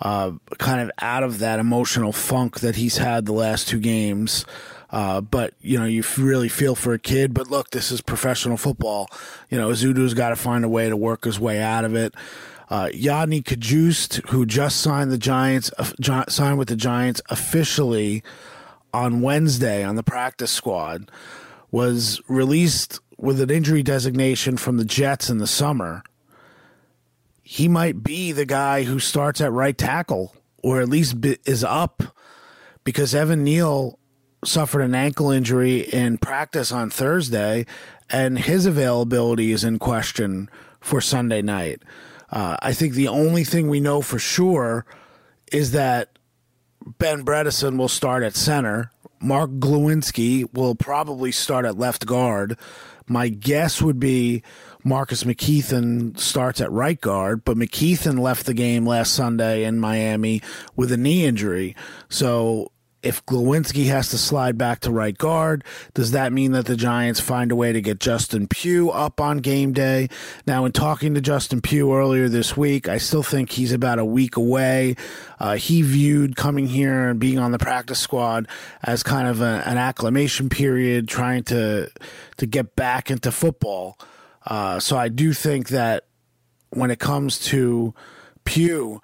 uh, 0.00 0.32
kind 0.58 0.80
of 0.80 0.90
out 1.00 1.22
of 1.22 1.38
that 1.38 1.58
emotional 1.58 2.12
funk 2.12 2.60
that 2.60 2.76
he's 2.76 2.98
had 2.98 3.26
the 3.26 3.32
last 3.32 3.68
two 3.68 3.78
games. 3.80 4.44
Uh, 4.90 5.20
but 5.20 5.54
you 5.60 5.78
know, 5.78 5.86
you 5.86 6.04
really 6.18 6.48
feel 6.48 6.74
for 6.74 6.92
a 6.92 6.98
kid. 6.98 7.34
But 7.34 7.50
look, 7.50 7.70
this 7.70 7.90
is 7.90 8.00
professional 8.00 8.56
football. 8.56 9.08
You 9.50 9.58
know, 9.58 9.70
Ezeudu's 9.70 10.14
got 10.14 10.28
to 10.28 10.36
find 10.36 10.64
a 10.64 10.68
way 10.68 10.88
to 10.88 10.96
work 10.96 11.24
his 11.24 11.40
way 11.40 11.60
out 11.60 11.84
of 11.84 11.94
it. 11.94 12.14
Uh, 12.70 12.86
Yodny 12.92 13.42
Cajuste, 13.42 14.26
who 14.28 14.46
just 14.46 14.80
signed 14.80 15.10
the 15.10 15.18
Giants, 15.18 15.70
uh, 15.78 16.24
signed 16.28 16.58
with 16.58 16.68
the 16.68 16.76
Giants 16.76 17.20
officially 17.28 18.22
on 18.92 19.20
Wednesday 19.20 19.84
on 19.84 19.96
the 19.96 20.02
practice 20.02 20.50
squad, 20.50 21.10
was 21.70 22.20
released 22.28 23.00
with 23.18 23.40
an 23.40 23.50
injury 23.50 23.82
designation 23.82 24.56
from 24.56 24.76
the 24.76 24.84
Jets 24.84 25.30
in 25.30 25.38
the 25.38 25.46
summer, 25.46 26.02
he 27.42 27.68
might 27.68 28.02
be 28.02 28.32
the 28.32 28.46
guy 28.46 28.84
who 28.84 28.98
starts 28.98 29.40
at 29.40 29.52
right 29.52 29.76
tackle 29.76 30.34
or 30.62 30.80
at 30.80 30.88
least 30.88 31.16
is 31.44 31.62
up 31.62 32.02
because 32.84 33.14
Evan 33.14 33.44
Neal 33.44 33.98
suffered 34.44 34.80
an 34.80 34.94
ankle 34.94 35.30
injury 35.30 35.80
in 35.80 36.18
practice 36.18 36.72
on 36.72 36.90
Thursday 36.90 37.66
and 38.10 38.38
his 38.38 38.66
availability 38.66 39.52
is 39.52 39.64
in 39.64 39.78
question 39.78 40.50
for 40.80 41.00
Sunday 41.00 41.42
night. 41.42 41.82
Uh, 42.30 42.56
I 42.60 42.72
think 42.72 42.94
the 42.94 43.08
only 43.08 43.44
thing 43.44 43.68
we 43.68 43.80
know 43.80 44.00
for 44.00 44.18
sure 44.18 44.84
is 45.52 45.72
that 45.72 46.18
Ben 46.98 47.24
Bredeson 47.24 47.78
will 47.78 47.88
start 47.88 48.22
at 48.22 48.34
center. 48.34 48.90
Mark 49.20 49.50
Glowinski 49.52 50.52
will 50.52 50.74
probably 50.74 51.32
start 51.32 51.64
at 51.64 51.78
left 51.78 52.06
guard. 52.06 52.58
My 53.06 53.28
guess 53.28 53.82
would 53.82 54.00
be 54.00 54.42
Marcus 54.82 55.24
McKethan 55.24 56.18
starts 56.18 56.60
at 56.60 56.70
right 56.70 57.00
guard, 57.00 57.44
but 57.44 57.56
McKethan 57.56 58.18
left 58.18 58.46
the 58.46 58.54
game 58.54 58.86
last 58.86 59.12
Sunday 59.12 59.64
in 59.64 59.78
Miami 59.78 60.42
with 60.74 60.90
a 60.92 60.96
knee 60.96 61.24
injury. 61.24 61.76
So 62.08 62.70
if 63.04 63.24
Glowinski 63.26 63.86
has 63.86 64.08
to 64.08 64.18
slide 64.18 64.56
back 64.56 64.80
to 64.80 64.90
right 64.90 65.16
guard, 65.16 65.62
does 65.92 66.12
that 66.12 66.32
mean 66.32 66.52
that 66.52 66.64
the 66.64 66.74
Giants 66.74 67.20
find 67.20 67.52
a 67.52 67.56
way 67.56 67.70
to 67.72 67.80
get 67.82 68.00
Justin 68.00 68.48
Pugh 68.48 68.90
up 68.90 69.20
on 69.20 69.38
game 69.38 69.72
day? 69.72 70.08
Now, 70.46 70.64
in 70.64 70.72
talking 70.72 71.14
to 71.14 71.20
Justin 71.20 71.60
Pugh 71.60 71.94
earlier 71.94 72.28
this 72.30 72.56
week, 72.56 72.88
I 72.88 72.96
still 72.98 73.22
think 73.22 73.50
he's 73.50 73.72
about 73.72 73.98
a 73.98 74.04
week 74.04 74.36
away. 74.36 74.96
Uh, 75.38 75.56
he 75.56 75.82
viewed 75.82 76.34
coming 76.34 76.66
here 76.66 77.10
and 77.10 77.20
being 77.20 77.38
on 77.38 77.52
the 77.52 77.58
practice 77.58 78.00
squad 78.00 78.48
as 78.82 79.02
kind 79.02 79.28
of 79.28 79.42
a, 79.42 79.62
an 79.66 79.76
acclimation 79.76 80.48
period, 80.48 81.06
trying 81.06 81.44
to 81.44 81.90
to 82.38 82.46
get 82.46 82.74
back 82.74 83.10
into 83.10 83.30
football. 83.30 83.98
Uh, 84.46 84.80
so 84.80 84.96
I 84.96 85.08
do 85.08 85.32
think 85.32 85.68
that 85.68 86.06
when 86.70 86.90
it 86.90 86.98
comes 86.98 87.38
to 87.46 87.94
Pugh, 88.44 89.00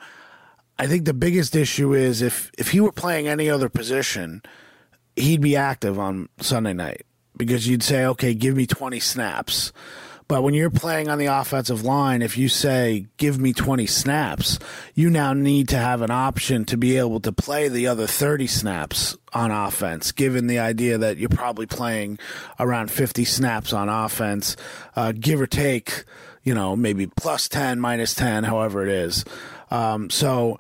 I 0.81 0.87
think 0.87 1.05
the 1.05 1.13
biggest 1.13 1.55
issue 1.55 1.93
is 1.93 2.23
if 2.23 2.51
if 2.57 2.71
he 2.71 2.81
were 2.81 2.91
playing 2.91 3.29
any 3.29 3.51
other 3.51 3.69
position, 3.69 4.41
he'd 5.15 5.43
be 5.43 5.55
active 5.55 5.99
on 5.99 6.31
Sunday 6.41 6.73
night 6.73 7.05
because 7.37 7.69
you'd 7.69 7.83
say, 7.83 8.07
okay, 8.07 8.33
give 8.33 8.57
me 8.57 8.67
20 8.67 8.99
snaps. 8.99 9.75
But 10.27 10.43
when 10.43 10.55
you're 10.55 10.71
playing 10.71 11.11
on 11.11 11.19
the 11.19 11.27
offensive 11.27 11.85
line, 11.85 12.23
if 12.23 12.39
you 12.39 12.49
say, 12.49 13.09
give 13.19 13.39
me 13.39 13.53
20 13.53 13.85
snaps, 13.85 14.59
you 14.95 15.11
now 15.11 15.35
need 15.35 15.69
to 15.69 15.77
have 15.77 16.01
an 16.01 16.11
option 16.11 16.65
to 16.67 16.79
be 16.79 16.97
able 16.97 17.21
to 17.21 17.33
play 17.33 17.69
the 17.69 17.87
other 17.87 18.07
30 18.07 18.47
snaps 18.47 19.19
on 19.35 19.51
offense, 19.51 20.13
given 20.13 20.47
the 20.47 20.61
idea 20.61 20.97
that 20.97 21.19
you're 21.19 21.29
probably 21.29 21.67
playing 21.67 22.19
around 22.59 22.91
50 22.91 23.27
snaps 23.27 23.75
on 23.75 23.91
offense, 23.91 24.57
uh, 24.97 25.13
give 25.13 25.43
or 25.43 25.47
take, 25.47 26.05
you 26.43 26.55
know, 26.55 26.75
maybe 26.75 27.07
plus 27.07 27.49
10, 27.49 27.81
minus 27.81 28.15
10, 28.15 28.45
however 28.45 28.87
it 28.87 28.91
is. 28.91 29.27
Um, 29.71 30.11
so 30.11 30.59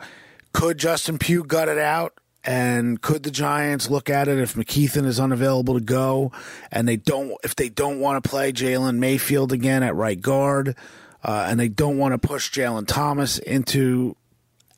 could 0.52 0.78
Justin 0.78 1.18
Pugh 1.18 1.44
gut 1.44 1.68
it 1.68 1.78
out? 1.78 2.14
And 2.42 3.02
could 3.02 3.22
the 3.22 3.30
Giants 3.30 3.90
look 3.90 4.08
at 4.08 4.26
it 4.26 4.38
if 4.38 4.54
McKethan 4.54 5.04
is 5.04 5.20
unavailable 5.20 5.74
to 5.74 5.84
go, 5.84 6.32
and 6.72 6.88
they 6.88 6.96
don't 6.96 7.36
if 7.44 7.54
they 7.54 7.68
don't 7.68 8.00
want 8.00 8.22
to 8.22 8.30
play 8.30 8.50
Jalen 8.50 8.96
Mayfield 8.96 9.52
again 9.52 9.82
at 9.82 9.94
right 9.94 10.18
guard, 10.18 10.74
uh, 11.22 11.46
and 11.50 11.60
they 11.60 11.68
don't 11.68 11.98
want 11.98 12.12
to 12.12 12.18
push 12.26 12.50
Jalen 12.50 12.86
Thomas 12.86 13.38
into 13.38 14.16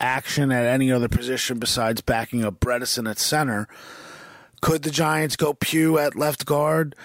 action 0.01 0.51
at 0.51 0.67
any 0.67 0.91
other 0.91 1.09
position 1.09 1.61
besides 1.61 2.01
backing 2.01 2.45
up 2.45 2.59
Bredeson 2.59 3.09
at 3.09 3.19
center? 3.19 3.69
Could 4.61 4.83
the 4.83 4.91
Giants 4.91 5.37
go 5.37 5.55
Pugh 5.55 5.99
at 5.99 6.17
left 6.17 6.45
guard? 6.45 6.97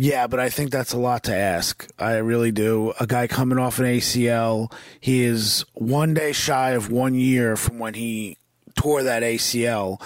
Yeah, 0.00 0.28
but 0.28 0.38
I 0.38 0.48
think 0.48 0.70
that's 0.70 0.92
a 0.92 0.98
lot 0.98 1.24
to 1.24 1.34
ask. 1.34 1.90
I 1.98 2.18
really 2.18 2.52
do. 2.52 2.92
A 3.00 3.06
guy 3.06 3.26
coming 3.26 3.58
off 3.58 3.80
an 3.80 3.84
ACL, 3.84 4.72
he 5.00 5.24
is 5.24 5.64
one 5.74 6.14
day 6.14 6.30
shy 6.30 6.70
of 6.70 6.88
one 6.88 7.16
year 7.16 7.56
from 7.56 7.80
when 7.80 7.94
he 7.94 8.36
tore 8.76 9.02
that 9.02 9.24
ACL. 9.24 10.00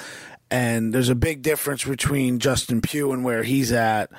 And 0.50 0.94
there's 0.94 1.10
a 1.10 1.14
big 1.14 1.42
difference 1.42 1.84
between 1.84 2.38
Justin 2.38 2.80
Pugh 2.80 3.12
and 3.12 3.22
where 3.22 3.42
he's 3.42 3.70
at 3.70 4.10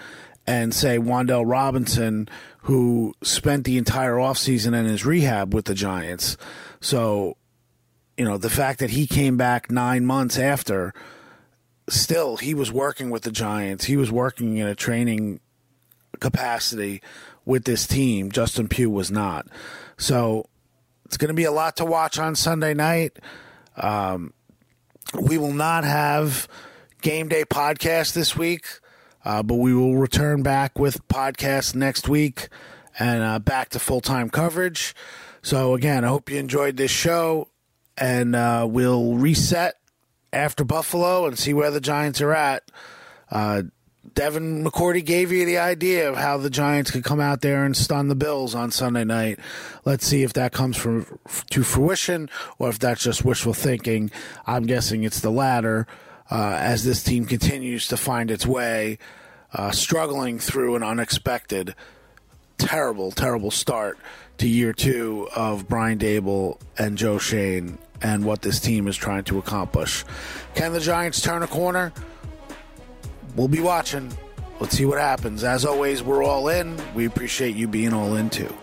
and 0.46 0.76
say 0.76 1.00
Wan'Dale 1.00 1.50
Robinson, 1.50 2.30
who 2.60 3.16
spent 3.24 3.64
the 3.64 3.80
entire 3.80 4.18
offseason 4.18 4.76
in 4.78 4.86
his 4.86 5.08
rehab 5.08 5.56
with 5.56 5.66
the 5.66 5.74
Giants. 5.74 6.38
So, 6.82 7.36
you 8.16 8.26
know, 8.26 8.38
the 8.38 8.52
fact 8.52 8.78
that 8.78 8.92
he 8.92 9.08
came 9.08 9.38
back 9.38 9.72
nine 9.72 10.06
months 10.06 10.38
after, 10.38 10.94
still 11.90 12.38
he 12.38 12.54
was 12.54 12.72
working 12.72 13.10
with 13.10 13.24
the 13.24 13.32
Giants. 13.32 13.86
He 13.86 13.98
was 13.98 14.12
working 14.12 14.58
in 14.58 14.68
a 14.68 14.76
training 14.76 15.40
capacity 16.20 17.02
with 17.46 17.66
this 17.66 17.88
team. 17.88 18.32
Justin 18.32 18.68
Pugh 18.68 18.90
was 18.90 19.12
not. 19.12 19.48
So 19.98 20.48
it's 21.06 21.18
going 21.18 21.30
to 21.30 21.34
be 21.34 21.44
a 21.44 21.52
lot 21.52 21.78
to 21.78 21.86
watch 21.86 22.18
on 22.18 22.36
Sunday 22.36 22.74
night. 22.74 23.18
Um, 23.76 24.34
we 25.20 25.38
will 25.38 25.54
not 25.54 25.84
have 25.84 26.48
game 27.02 27.28
day 27.28 27.44
podcast 27.44 28.14
this 28.14 28.36
week, 28.36 28.66
uh, 29.26 29.44
but 29.44 29.56
we 29.56 29.74
will 29.74 29.98
return 29.98 30.44
back 30.44 30.80
with 30.80 31.08
podcast 31.08 31.76
next 31.76 32.08
week 32.08 32.50
and 32.98 33.24
uh, 33.24 33.40
back 33.40 33.70
to 33.70 33.80
full 33.80 34.02
time 34.02 34.30
coverage. 34.30 34.96
So 35.42 35.76
again, 35.76 36.06
I 36.06 36.08
hope 36.08 36.30
you 36.30 36.38
enjoyed 36.38 36.78
this 36.78 36.92
show, 36.92 37.50
and 37.98 38.36
uh, 38.36 38.66
we'll 38.70 39.16
reset 39.16 39.76
after 40.32 40.64
Buffalo 40.64 41.28
and 41.28 41.38
see 41.38 41.54
where 41.54 41.70
the 41.70 41.82
Giants 41.82 42.22
are 42.22 42.34
at. 42.34 42.64
Devin 44.12 44.66
McCourty 44.66 45.04
gave 45.04 45.32
you 45.32 45.46
the 45.46 45.58
idea 45.58 46.10
of 46.10 46.18
how 46.18 46.38
the 46.38 46.50
Giants 46.50 46.92
could 46.92 47.06
come 47.06 47.22
out 47.22 47.42
there 47.42 47.64
and 47.64 47.76
stun 47.76 48.10
the 48.10 48.16
Bills 48.16 48.54
on 48.54 48.70
Sunday 48.70 49.06
night. 49.06 49.40
Let's 49.86 50.06
see 50.06 50.24
if 50.24 50.34
that 50.34 50.52
comes 50.52 50.76
from, 50.76 51.20
to 51.52 51.64
fruition 51.64 52.30
or 52.60 52.70
if 52.70 52.80
that's 52.80 53.04
just 53.04 53.24
wishful 53.24 53.54
thinking. 53.54 54.12
I'm 54.46 54.66
guessing 54.66 55.04
it's 55.04 55.22
the 55.22 55.32
latter 55.32 55.88
uh, 56.30 56.58
as 56.60 56.84
this 56.84 57.02
team 57.02 57.26
continues 57.26 57.88
to 57.88 57.98
find 57.98 58.30
its 58.30 58.46
way, 58.46 58.98
uh, 59.54 59.72
struggling 59.72 60.38
through 60.38 60.76
an 60.76 60.84
unexpected, 60.84 61.74
terrible, 62.58 63.12
terrible 63.12 63.52
start 63.52 63.98
to 64.38 64.48
year 64.48 64.74
two 64.74 65.30
of 65.36 65.70
Brian 65.70 65.98
Daboll 65.98 66.60
and 66.78 66.98
Joe 66.98 67.20
Schoen 67.20 67.78
and 68.02 68.26
what 68.26 68.42
this 68.42 68.60
team 68.60 68.88
is 68.88 68.98
trying 68.98 69.24
to 69.26 69.38
accomplish. 69.38 70.04
Can 70.56 70.74
the 70.74 70.82
Giants 70.82 71.22
turn 71.22 71.42
a 71.42 71.48
corner? 71.48 71.94
We'll 73.36 73.48
be 73.48 73.62
watching. 73.62 74.12
Let's 74.60 74.78
see 74.78 74.86
what 74.86 75.00
happens. 75.00 75.44
As 75.44 75.66
always, 75.66 76.04
we're 76.04 76.24
all 76.24 76.48
in. 76.48 76.80
We 76.94 77.06
appreciate 77.06 77.56
you 77.56 77.68
being 77.68 77.94
all 77.94 78.16
in 78.16 78.30
too. 78.30 78.54